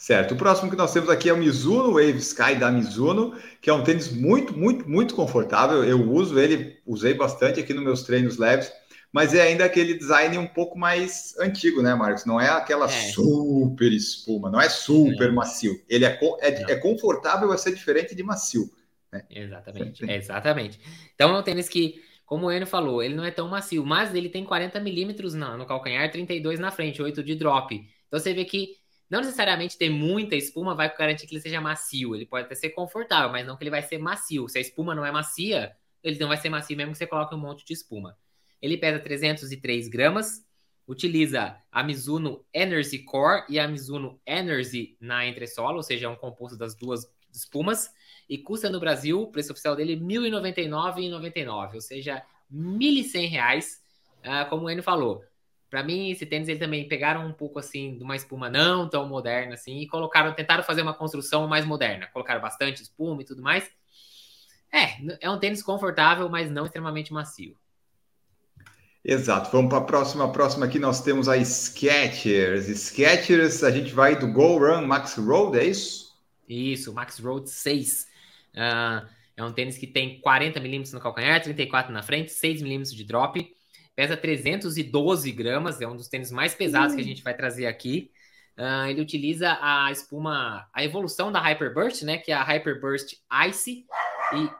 [0.00, 0.32] Certo.
[0.32, 3.72] O próximo que nós temos aqui é o Mizuno Wave Sky da Mizuno, que é
[3.74, 5.84] um tênis muito, muito, muito confortável.
[5.84, 8.72] Eu uso ele, usei bastante aqui nos meus treinos leves,
[9.12, 12.24] mas é ainda aquele design um pouco mais antigo, né, Marcos?
[12.24, 12.88] Não é aquela é.
[12.88, 15.78] super espuma, não é super macio.
[15.86, 18.70] Ele é, é, é, confortável a ser diferente de macio.
[19.12, 19.22] Né?
[19.28, 20.80] Exatamente, exatamente.
[21.14, 24.14] Então é um tênis que, como o Enio falou, ele não é tão macio, mas
[24.14, 27.74] ele tem 40 milímetros no calcanhar, 32 na frente, 8 de drop.
[27.74, 28.79] Então você vê que
[29.10, 32.14] não necessariamente ter muita espuma vai garantir que ele seja macio.
[32.14, 34.48] Ele pode até ser confortável, mas não que ele vai ser macio.
[34.48, 37.34] Se a espuma não é macia, ele não vai ser macio mesmo que você coloque
[37.34, 38.16] um monte de espuma.
[38.62, 40.46] Ele pesa 303 gramas,
[40.86, 46.16] utiliza a Mizuno Energy Core e a Mizuno Energy na entressola, ou seja, é um
[46.16, 47.90] composto das duas espumas,
[48.28, 54.48] e custa no Brasil, o preço oficial dele, R$ 1.099,99, ou seja, R$ 1.100, uh,
[54.48, 55.24] como o Enio falou.
[55.70, 59.08] Para mim, esse tênis, ele também pegaram um pouco assim de uma espuma não tão
[59.08, 62.08] moderna assim e colocaram, tentaram fazer uma construção mais moderna.
[62.12, 63.70] Colocaram bastante espuma e tudo mais.
[64.72, 67.56] É, é um tênis confortável, mas não extremamente macio.
[69.04, 69.50] Exato.
[69.52, 70.24] Vamos para a próxima.
[70.24, 72.66] A próxima aqui nós temos a Skechers.
[72.66, 76.10] Skechers, a gente vai do Go Run Max Road, é isso?
[76.48, 78.02] Isso, Max Road 6.
[78.02, 82.60] Uh, ah, é um tênis que tem 40 milímetros no calcanhar, 34 na frente, 6
[82.60, 83.56] milímetros de drop
[83.94, 88.10] pesa 312 gramas, é um dos tênis mais pesados que a gente vai trazer aqui.
[88.58, 92.18] Uh, ele utiliza a espuma, a evolução da Hyperburst, né?
[92.18, 93.14] Que é a Hyperburst
[93.48, 93.86] Ice.
[94.34, 94.50] E.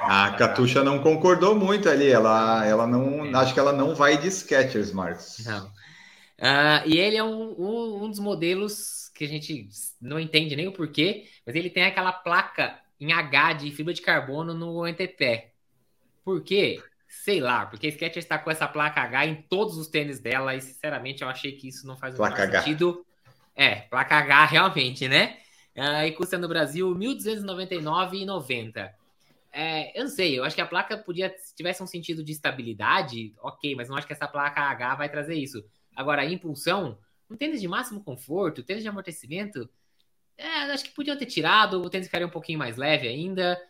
[0.00, 2.08] A Catuxa não concordou muito ali.
[2.08, 3.26] Ela, ela não.
[3.26, 3.34] É.
[3.36, 5.44] Acho que ela não vai de Skechers, Marcos.
[5.44, 5.66] Não.
[5.66, 9.68] Uh, e ele é um, um, um, dos modelos que a gente
[10.00, 14.00] não entende nem o porquê, mas ele tem aquela placa em H de fibra de
[14.00, 15.52] carbono no antepé.
[16.24, 16.82] Por quê?
[17.10, 20.54] Sei lá, porque a Skechers está com essa placa H em todos os tênis dela
[20.54, 23.04] e, sinceramente, eu achei que isso não faz placa muito sentido.
[23.54, 25.38] É, placa H realmente, né?
[25.76, 28.92] Uh, e custa no Brasil R$ 1.299,90.
[29.52, 32.30] É, eu não sei, eu acho que a placa podia, se tivesse um sentido de
[32.30, 35.64] estabilidade, ok, mas não acho que essa placa H vai trazer isso.
[35.96, 36.96] Agora, a impulsão,
[37.28, 39.68] um tênis de máximo conforto, tênis de amortecimento,
[40.38, 43.60] é, acho que podiam ter tirado, o tênis ficaria um pouquinho mais leve ainda.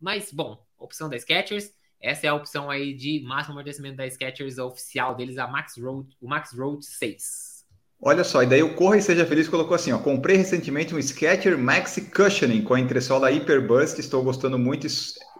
[0.00, 1.72] Mas, bom, opção da Skechers.
[2.02, 6.08] Essa é a opção aí de máximo amortecimento da Skechers oficial deles, a Max Road,
[6.20, 7.50] o Max Road 6.
[8.02, 11.02] Olha só, e daí o Corra e Seja Feliz colocou assim, ó, comprei recentemente um
[11.02, 14.86] Skechers Maxi Cushioning com a entressola Hyperburst, estou gostando muito,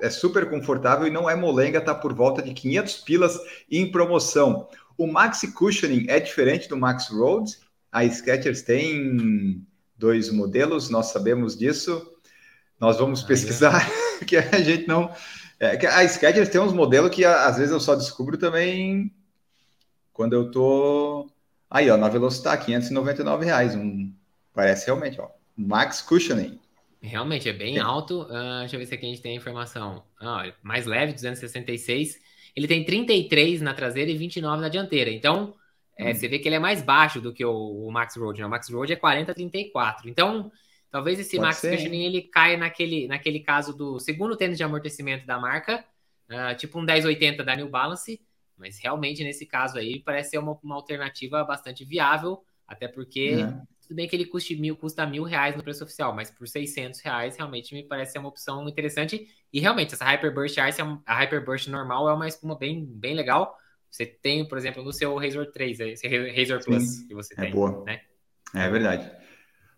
[0.03, 3.39] é super confortável e não é molenga, tá por volta de 500 pilas
[3.71, 4.69] em promoção.
[4.99, 7.51] O Maxi Cushioning é diferente do Max Road,
[7.91, 12.07] a Skechers tem dois modelos, nós sabemos disso,
[12.79, 13.89] nós vamos pesquisar,
[14.27, 15.11] que a gente não...
[15.61, 19.15] É, a Skechers tem uns modelos que às vezes eu só descubro também
[20.13, 21.31] quando eu tô
[21.71, 23.77] Aí, ó, na Velocitar, 599 reais.
[23.77, 24.13] Um,
[24.53, 26.59] parece realmente, ó, Max Cushioning.
[27.01, 28.23] Realmente, é bem alto.
[28.23, 30.03] Uh, deixa eu ver se aqui a gente tem a informação.
[30.21, 32.19] Ah, mais leve, 266.
[32.57, 35.11] Ele tem 33 na traseira e 29 na dianteira.
[35.11, 35.55] Então,
[35.97, 36.15] é, hum.
[36.15, 38.41] você vê que ele é mais baixo do que o, o Max Road.
[38.41, 38.47] Né?
[38.47, 40.11] O Max Road é 40, 34.
[40.11, 40.51] Então,
[40.91, 41.93] talvez esse Pode Max ser.
[41.93, 45.85] Ele caia naquele, naquele caso do segundo tênis de amortecimento da marca,
[46.29, 48.21] uh, tipo um 1080 da New Balance,
[48.57, 53.47] mas realmente, nesse caso aí, parece ser uma, uma alternativa bastante viável, até porque, é.
[53.83, 57.01] tudo bem que ele custe mil, custa mil reais no preço oficial, mas por 600
[57.01, 59.27] reais, realmente me parece ser uma opção interessante.
[59.53, 63.57] E realmente, essa Hyperburst Ice, é a Hyperburst normal é uma espuma bem, bem legal.
[63.91, 67.41] Você tem, por exemplo, no seu Razor 3, esse Razor Plus Sim, que você é
[67.41, 67.51] tem.
[67.51, 67.83] Boa.
[67.85, 68.03] Né?
[68.55, 69.11] É verdade.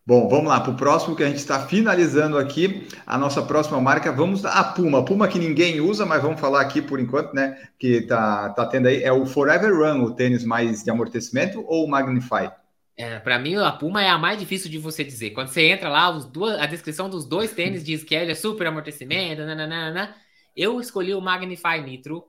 [0.05, 2.89] Bom, vamos lá para o próximo que a gente está finalizando aqui.
[3.07, 5.05] A nossa próxima marca, vamos a Puma.
[5.05, 7.69] Puma que ninguém usa, mas vamos falar aqui por enquanto, né?
[7.79, 9.01] Que tá, tá tendo aí.
[9.01, 12.51] É o Forever Run, o tênis mais de amortecimento ou o Magnify?
[12.97, 15.31] É, para mim, a Puma é a mais difícil de você dizer.
[15.31, 18.67] Quando você entra lá, duas, a descrição dos dois tênis diz que ele é super
[18.67, 20.17] amortecimento, nananana.
[20.57, 22.25] Eu escolhi o Magnify Nitro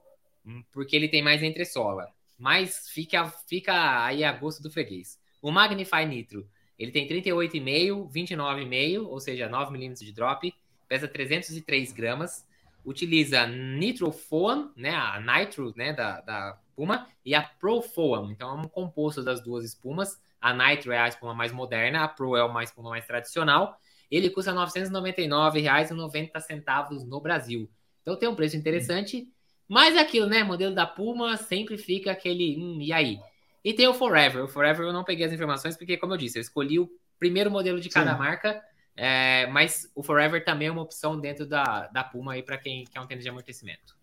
[0.45, 2.07] hum, porque ele tem mais entressola.
[2.37, 5.17] Mas fica, fica aí a gosto do freguês.
[5.41, 6.47] O Magnify Nitro
[6.83, 10.53] ele tem 38,5, 29,5, ou seja, 9 milímetros de drop,
[10.87, 12.45] pesa 303 gramas,
[12.85, 18.49] utiliza Nitro Foam, né, a Nitro, né, da, da Puma, e a Pro Foam, então
[18.49, 22.35] é um composto das duas espumas, a Nitro é a espuma mais moderna, a Pro
[22.35, 23.79] é uma espuma mais tradicional,
[24.11, 27.69] ele custa R$ 999,90 no Brasil.
[28.01, 29.25] Então tem um preço interessante,
[29.67, 33.17] mas é aquilo, né, modelo da Puma sempre fica aquele, hum, e aí?
[33.63, 34.43] E tem o Forever.
[34.43, 37.49] O Forever eu não peguei as informações, porque, como eu disse, eu escolhi o primeiro
[37.49, 38.19] modelo de cada Sim.
[38.19, 38.61] marca.
[38.95, 42.83] É, mas o Forever também é uma opção dentro da, da Puma aí para quem
[42.85, 43.95] quer um tênis de amortecimento.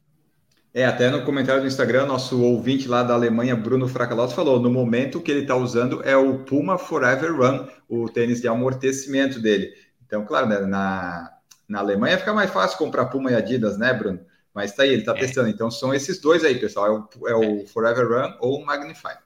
[0.72, 4.70] É, até no comentário do Instagram, nosso ouvinte lá da Alemanha, Bruno Fracalotto, falou: no
[4.70, 9.72] momento que ele está usando é o Puma Forever Run, o tênis de amortecimento dele.
[10.06, 11.28] Então, claro, né, na,
[11.68, 14.20] na Alemanha fica mais fácil comprar Puma e Adidas, né, Bruno?
[14.54, 15.20] Mas tá aí, ele está é.
[15.20, 15.48] testando.
[15.48, 17.66] Então, são esses dois aí, pessoal: é o, é o é.
[17.66, 19.16] Forever Run ou o Magnify.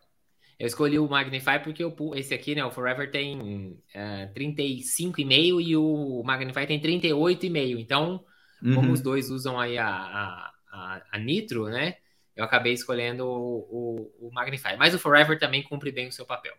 [0.58, 5.60] Eu escolhi o Magnify porque eu, esse aqui, né, o Forever tem uh, é, 35,5
[5.60, 7.78] e o Magnify tem 38,5.
[7.80, 8.24] Então,
[8.62, 8.74] uhum.
[8.74, 11.96] como os dois usam aí a, a, a, a, Nitro, né,
[12.36, 14.76] eu acabei escolhendo o, o, o Magnify.
[14.78, 16.54] Mas o Forever também cumpre bem o seu papel.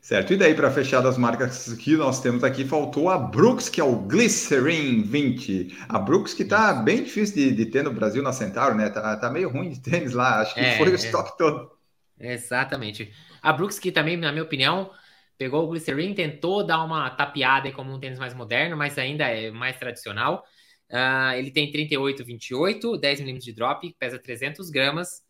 [0.00, 3.80] Certo, e daí para fechar das marcas que nós temos aqui, faltou a Brooks, que
[3.80, 5.76] é o Glycerin 20.
[5.88, 8.88] A Brooks que tá bem difícil de, de ter no Brasil, na Centauro, né?
[8.88, 10.94] Tá, tá meio ruim de tênis lá, acho que é, foi o é.
[10.94, 11.75] estoque todo.
[12.18, 13.12] Exatamente.
[13.42, 14.90] A Brooks, que também, na minha opinião,
[15.38, 19.50] pegou o Glycerin, tentou dar uma tapeada como um tênis mais moderno, mas ainda é
[19.50, 20.44] mais tradicional.
[20.90, 25.22] Uh, ele tem 38,28, 10 milímetros de drop, pesa 300 gramas.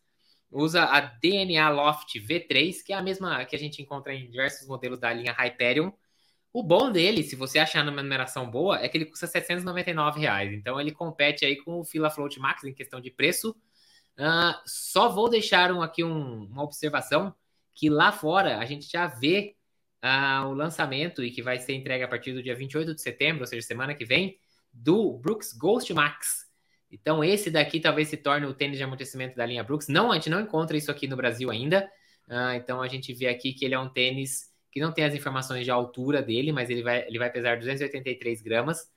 [0.49, 4.67] Usa a DNA Loft V3, que é a mesma que a gente encontra em diversos
[4.67, 5.91] modelos da linha Hyperion.
[6.53, 10.53] O bom dele, se você achar numa numeração boa, é que ele custa 799 reais.
[10.53, 13.55] Então ele compete aí com o Fila Float Max em questão de preço.
[14.17, 17.35] Uh, só vou deixar um, aqui um, uma observação
[17.73, 19.55] que lá fora a gente já vê
[20.03, 23.41] uh, o lançamento e que vai ser entregue a partir do dia 28 de setembro,
[23.41, 24.39] ou seja, semana que vem,
[24.73, 26.47] do Brooks Ghost Max.
[26.89, 29.87] Então esse daqui talvez se torne o tênis de amortecimento da linha Brooks.
[29.87, 31.89] Não, a gente não encontra isso aqui no Brasil ainda.
[32.27, 35.13] Uh, então a gente vê aqui que ele é um tênis que não tem as
[35.13, 38.89] informações de altura dele, mas ele vai, ele vai pesar 283 gramas.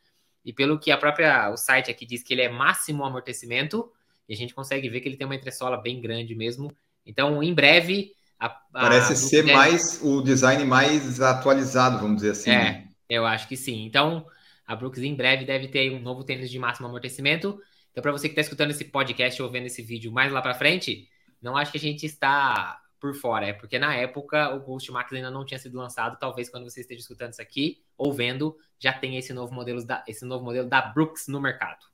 [0.45, 3.91] E pelo que a própria o site aqui diz que ele é máximo amortecimento,
[4.31, 6.73] e a gente consegue ver que ele tem uma entressola bem grande mesmo.
[7.05, 8.13] Então, em breve.
[8.39, 9.53] A, a Parece ser deve...
[9.53, 12.51] mais o design mais atualizado, vamos dizer assim.
[12.51, 12.89] É, né?
[13.09, 13.85] eu acho que sim.
[13.85, 14.25] Então,
[14.65, 17.61] a Brooks em breve deve ter um novo tênis de máximo amortecimento.
[17.91, 20.55] Então, para você que está escutando esse podcast ou vendo esse vídeo mais lá para
[20.55, 21.09] frente,
[21.43, 25.13] não acho que a gente está por fora, é porque na época o Ghost Max
[25.13, 26.19] ainda não tinha sido lançado.
[26.21, 30.05] Talvez quando você esteja escutando isso aqui ou vendo, já tenha esse novo modelo da,
[30.07, 31.90] esse novo modelo da Brooks no mercado.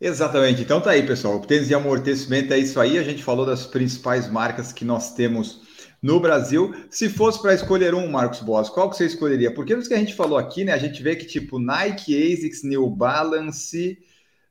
[0.00, 0.62] Exatamente.
[0.62, 1.36] Então tá aí, pessoal.
[1.36, 2.98] O tênis de amortecimento é isso aí.
[2.98, 5.62] A gente falou das principais marcas que nós temos
[6.02, 6.74] no Brasil.
[6.90, 9.52] Se fosse para escolher um, Marcos Boas, qual que você escolheria?
[9.52, 10.72] Porque nos que a gente falou aqui, né?
[10.72, 13.98] A gente vê que tipo Nike, ASICS, New Balance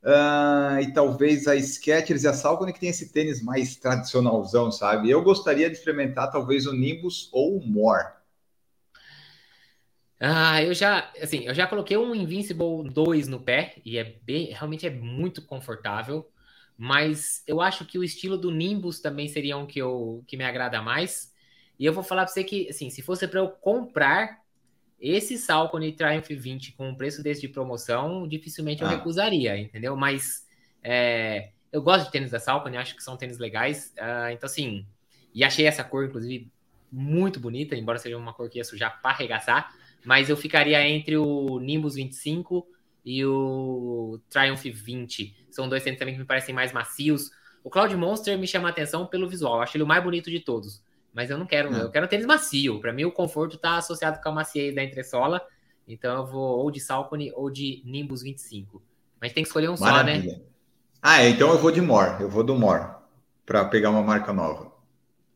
[0.02, 5.10] uh, e talvez a Skechers e a Salcone que tem esse tênis mais tradicionalzão, sabe?
[5.10, 8.15] Eu gostaria de experimentar talvez o Nimbus ou o More.
[10.18, 14.46] Ah, eu já, assim, eu já coloquei um Invincible 2 no pé e é bem,
[14.46, 16.26] realmente é muito confortável,
[16.76, 20.44] mas eu acho que o estilo do Nimbus também seria um que eu que me
[20.44, 21.34] agrada mais.
[21.78, 24.40] E eu vou falar para você que, assim, se fosse para eu comprar
[24.98, 28.92] esse Salcone Triumph 20 com um preço desse de promoção, dificilmente eu ah.
[28.92, 29.94] recusaria, entendeu?
[29.94, 30.46] Mas
[30.82, 33.92] é, eu gosto de tênis da Salcone, acho que são tênis legais.
[33.98, 34.86] Uh, então, assim,
[35.34, 36.50] e achei essa cor, inclusive,
[36.90, 39.74] muito bonita, embora seja uma cor que ia sujar para arregaçar.
[40.06, 42.64] Mas eu ficaria entre o Nimbus 25
[43.04, 45.48] e o Triumph 20.
[45.50, 47.32] São dois tênis também que me parecem mais macios.
[47.64, 50.30] O Cloud Monster me chama a atenção pelo visual, eu acho ele o mais bonito
[50.30, 50.80] de todos.
[51.12, 51.80] Mas eu não quero, não.
[51.80, 52.80] eu quero tênis macio.
[52.80, 55.42] Para mim, o conforto está associado com a maciez da entressola.
[55.88, 58.80] Então eu vou ou de Salcone ou de Nimbus 25.
[59.20, 60.30] Mas tem que escolher um Maravilha.
[60.30, 60.42] só, né?
[61.02, 62.22] Ah, é, então eu vou de More.
[62.22, 62.94] Eu vou do More
[63.44, 64.72] para pegar uma marca nova.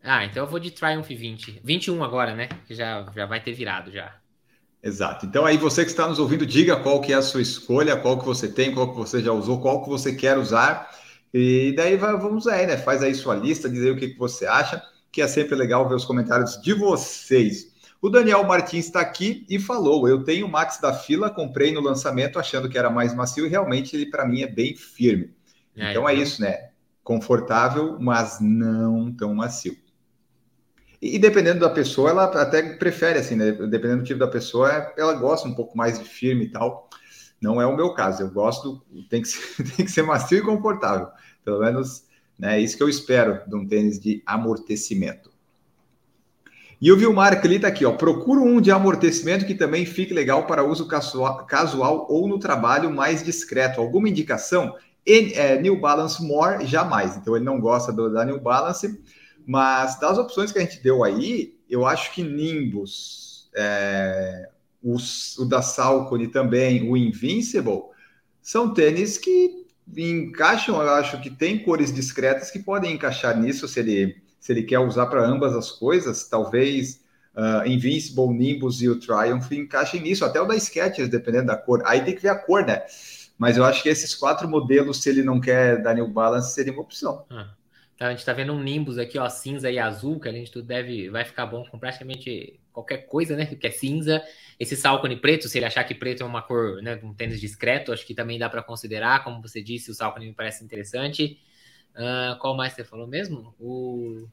[0.00, 1.60] Ah, então eu vou de Triumph 20.
[1.64, 2.48] 21 agora, né?
[2.66, 4.20] Que já, já vai ter virado já.
[4.82, 5.26] Exato.
[5.26, 8.18] Então aí você que está nos ouvindo, diga qual que é a sua escolha, qual
[8.18, 10.90] que você tem, qual que você já usou, qual que você quer usar.
[11.32, 12.76] E daí vamos aí, né?
[12.76, 15.88] Faz aí sua lista, diz aí o que, que você acha que é sempre legal
[15.88, 17.70] ver os comentários de vocês.
[18.00, 21.80] O Daniel Martins está aqui e falou: Eu tenho o Max da fila, comprei no
[21.80, 25.34] lançamento achando que era mais macio e realmente ele para mim é bem firme.
[25.76, 26.22] É, então é então.
[26.22, 26.70] isso, né?
[27.04, 29.76] Confortável, mas não tão macio.
[31.00, 33.52] E, dependendo da pessoa, ela até prefere assim, né?
[33.52, 36.88] Dependendo do tipo da pessoa, ela gosta um pouco mais de firme e tal.
[37.40, 38.22] Não é o meu caso.
[38.22, 41.08] Eu gosto, tem que ser, tem que ser macio e confortável.
[41.42, 42.04] Pelo menos
[42.40, 42.56] né?
[42.56, 45.30] É isso que eu espero de um tênis de amortecimento.
[46.80, 47.92] E o Vilmar ele está aqui, ó.
[47.92, 52.90] Procura um de amortecimento que também fique legal para uso casual, casual ou no trabalho
[52.90, 53.78] mais discreto.
[53.78, 54.74] Alguma indicação?
[55.06, 57.18] É, New Balance More, jamais.
[57.18, 58.98] Então ele não gosta do, da New Balance,
[59.50, 64.48] mas das opções que a gente deu aí, eu acho que Nimbus, é,
[64.80, 67.82] o da Salcone também, o Invincible,
[68.40, 73.80] são tênis que encaixam, eu acho que tem cores discretas que podem encaixar nisso se
[73.80, 77.00] ele, se ele quer usar para ambas as coisas, talvez
[77.34, 81.82] uh, Invincible, Nimbus e o Triumph encaixem nisso, até o da Skechers, dependendo da cor.
[81.86, 82.84] Aí tem que ver a cor, né?
[83.36, 86.72] Mas eu acho que esses quatro modelos, se ele não quer dar New Balance, seria
[86.72, 87.24] uma opção.
[87.28, 87.48] Ah,
[88.00, 90.62] tá, a gente está vendo um Nimbus aqui, ó, cinza e azul, que a gente
[90.62, 93.44] deve, vai ficar bom com praticamente qualquer coisa, né?
[93.44, 94.22] Que é cinza.
[94.58, 96.98] Esse Salcone preto, se ele achar que preto é uma cor, né?
[97.02, 99.22] Um tênis discreto, acho que também dá para considerar.
[99.22, 101.38] Como você disse, o Salcone me parece interessante.
[101.94, 103.54] Uh, qual mais você falou mesmo?
[103.60, 104.26] O.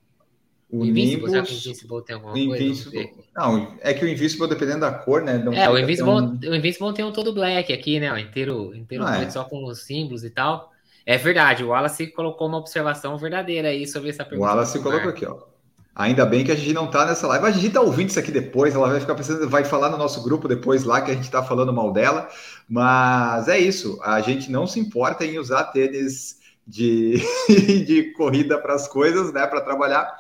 [0.70, 3.30] O Invincible, Nimbus, o Invincible tem alguma Invincible, coisa?
[3.38, 5.42] Não, é que o Invincible, dependendo da cor, né?
[5.56, 6.38] é, o Invincible, um...
[6.38, 8.20] o Invincible tem um todo black aqui, né?
[8.20, 9.30] Inteiro, inteiro ah, é.
[9.30, 10.74] só com os símbolos e tal.
[11.10, 14.46] É verdade, o Wallace colocou uma observação verdadeira aí sobre essa pergunta.
[14.46, 15.38] O Wallace colocou aqui, ó.
[15.96, 17.46] Ainda bem que a gente não está nessa live.
[17.46, 20.22] A gente está ouvindo isso aqui depois, ela vai ficar pensando, vai falar no nosso
[20.22, 22.28] grupo depois lá que a gente está falando mal dela.
[22.68, 27.22] Mas é isso, a gente não se importa em usar tênis de,
[27.88, 29.48] de corrida para as coisas, né?
[29.48, 30.14] Para trabalhar.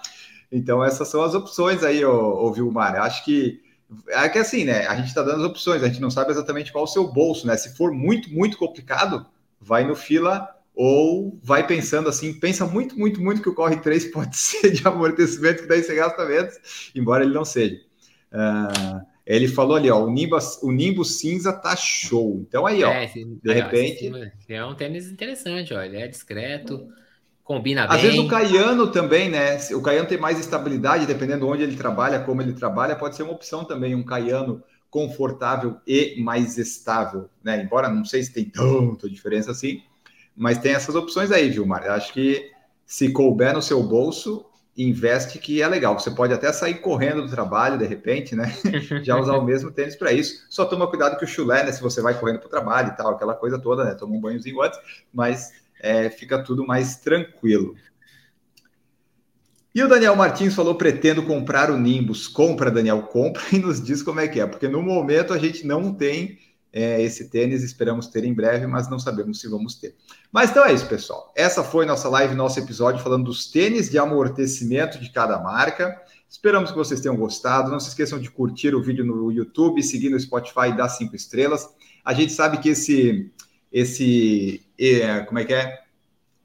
[0.49, 2.95] Então, essas são as opções aí, ô, ô Vilmar.
[2.95, 3.61] Acho que
[4.07, 4.87] é que assim, né?
[4.87, 7.45] A gente está dando as opções, a gente não sabe exatamente qual o seu bolso,
[7.45, 7.57] né?
[7.57, 9.25] Se for muito, muito complicado,
[9.59, 14.05] vai no fila ou vai pensando assim, pensa muito, muito, muito que o Corre 3
[14.13, 16.53] pode ser de amortecimento, que daí você gasta menos,
[16.93, 17.81] embora ele não seja.
[18.31, 22.45] Uh, ele falou ali, ó, o Nimbus, o Nimbus cinza tá show.
[22.47, 24.11] Então aí, ó, é, esse, de repente...
[24.47, 26.87] É um tênis interessante, ó, ele é discreto,
[27.43, 27.97] combina Às bem.
[27.97, 32.19] Às vezes o Caiano também, né, o Caiano tem mais estabilidade, dependendo onde ele trabalha,
[32.19, 37.63] como ele trabalha, pode ser uma opção também, um Caiano confortável e mais estável, né,
[37.63, 39.81] embora não sei se tem tanta diferença assim,
[40.37, 41.83] mas tem essas opções aí, Vilmar.
[41.83, 42.51] Eu acho que
[42.85, 44.45] se couber no seu bolso,
[44.77, 45.97] investe que é legal.
[45.97, 48.53] Você pode até sair correndo do trabalho, de repente, né?
[49.03, 50.45] Já usar o mesmo tênis para isso.
[50.47, 51.71] Só toma cuidado que o chulé, né?
[51.71, 53.95] Se você vai correndo para o trabalho e tal, aquela coisa toda, né?
[53.95, 54.79] Toma um banhozinho antes,
[55.11, 57.75] mas é, fica tudo mais tranquilo.
[59.73, 62.27] E o Daniel Martins falou: pretendo comprar o Nimbus.
[62.27, 65.65] Compra, Daniel, compra e nos diz como é que é, porque no momento a gente
[65.65, 66.37] não tem
[66.77, 69.95] é, esse tênis, esperamos ter em breve, mas não sabemos se vamos ter.
[70.31, 71.33] Mas então é isso, pessoal.
[71.35, 75.99] Essa foi nossa live, nosso episódio falando dos tênis de amortecimento de cada marca.
[76.29, 77.71] Esperamos que vocês tenham gostado.
[77.71, 81.15] Não se esqueçam de curtir o vídeo no YouTube, seguir no Spotify e dar cinco
[81.15, 81.67] estrelas.
[82.05, 83.31] A gente sabe que esse
[83.71, 85.79] esse, é, como é que é?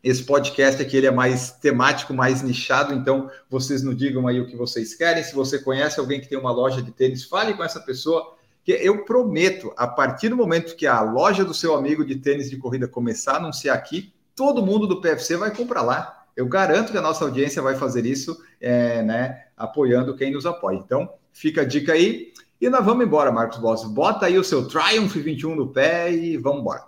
[0.03, 4.47] Esse podcast aqui ele é mais temático, mais nichado, então vocês não digam aí o
[4.47, 5.22] que vocês querem.
[5.22, 8.72] Se você conhece alguém que tem uma loja de tênis, fale com essa pessoa, que
[8.72, 12.56] eu prometo, a partir do momento que a loja do seu amigo de tênis de
[12.56, 16.24] corrida começar a anunciar aqui, todo mundo do PFC vai comprar lá.
[16.36, 20.76] Eu garanto que a nossa audiência vai fazer isso, é, né, apoiando quem nos apoia.
[20.76, 22.32] Então, fica a dica aí.
[22.60, 23.84] E nós vamos embora, Marcos Boss.
[23.84, 26.84] Bota aí o seu Triumph 21 no pé e vamos embora.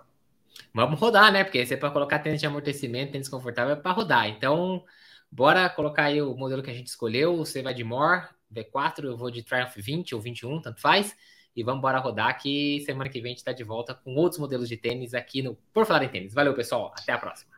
[0.73, 1.43] Vamos rodar, né?
[1.43, 4.27] Porque se é para colocar tênis de amortecimento, tênis confortável, é para rodar.
[4.27, 4.83] Então,
[5.31, 7.37] bora colocar aí o modelo que a gente escolheu.
[7.37, 8.23] Você vai de More,
[8.53, 11.15] V4, eu vou de Triumph 20 ou 21, tanto faz.
[11.55, 14.39] E vamos embora rodar que semana que vem a gente está de volta com outros
[14.39, 16.33] modelos de tênis aqui no Por Falar em Tênis.
[16.33, 16.93] Valeu, pessoal.
[16.97, 17.55] Até a próxima.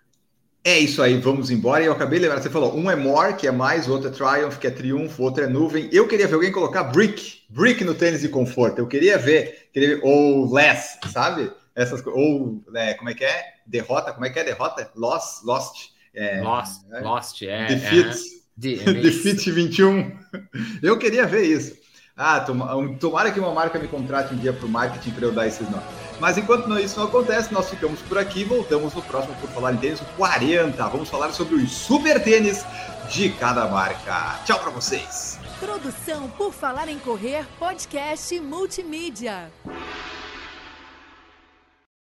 [0.64, 1.82] É isso aí, vamos embora.
[1.82, 4.10] E eu acabei de lembrar, você falou, um é More, que é mais, o outro
[4.10, 5.90] é Triumph, que é Triunfo, outro é Nuvem.
[5.92, 8.80] Eu queria ver alguém colocar Brick, Brick no tênis de conforto.
[8.80, 11.52] Eu queria ver, queria ver ou Less, sabe?
[11.78, 13.44] essas ou é, como é que é?
[13.68, 14.92] Derrota, como é que é derrota?
[14.96, 15.92] Lost, Lost.
[16.14, 17.66] É, Lost, é, Lost, é.
[17.68, 18.18] Defeat,
[18.64, 20.18] é, Defeat 21.
[20.82, 21.78] Eu queria ver isso.
[22.20, 22.44] Ah,
[23.00, 25.70] tomara que uma marca me contrate um dia para o marketing para eu dar esses
[25.70, 25.86] nomes.
[26.20, 29.78] Mas enquanto isso não acontece, nós ficamos por aqui voltamos no próximo Por Falar em
[29.78, 30.88] Tênis, o 40.
[30.88, 32.66] Vamos falar sobre os super tênis
[33.08, 34.40] de cada marca.
[34.46, 35.40] Tchau para vocês.
[35.60, 39.52] Produção Por Falar em Correr, podcast multimídia.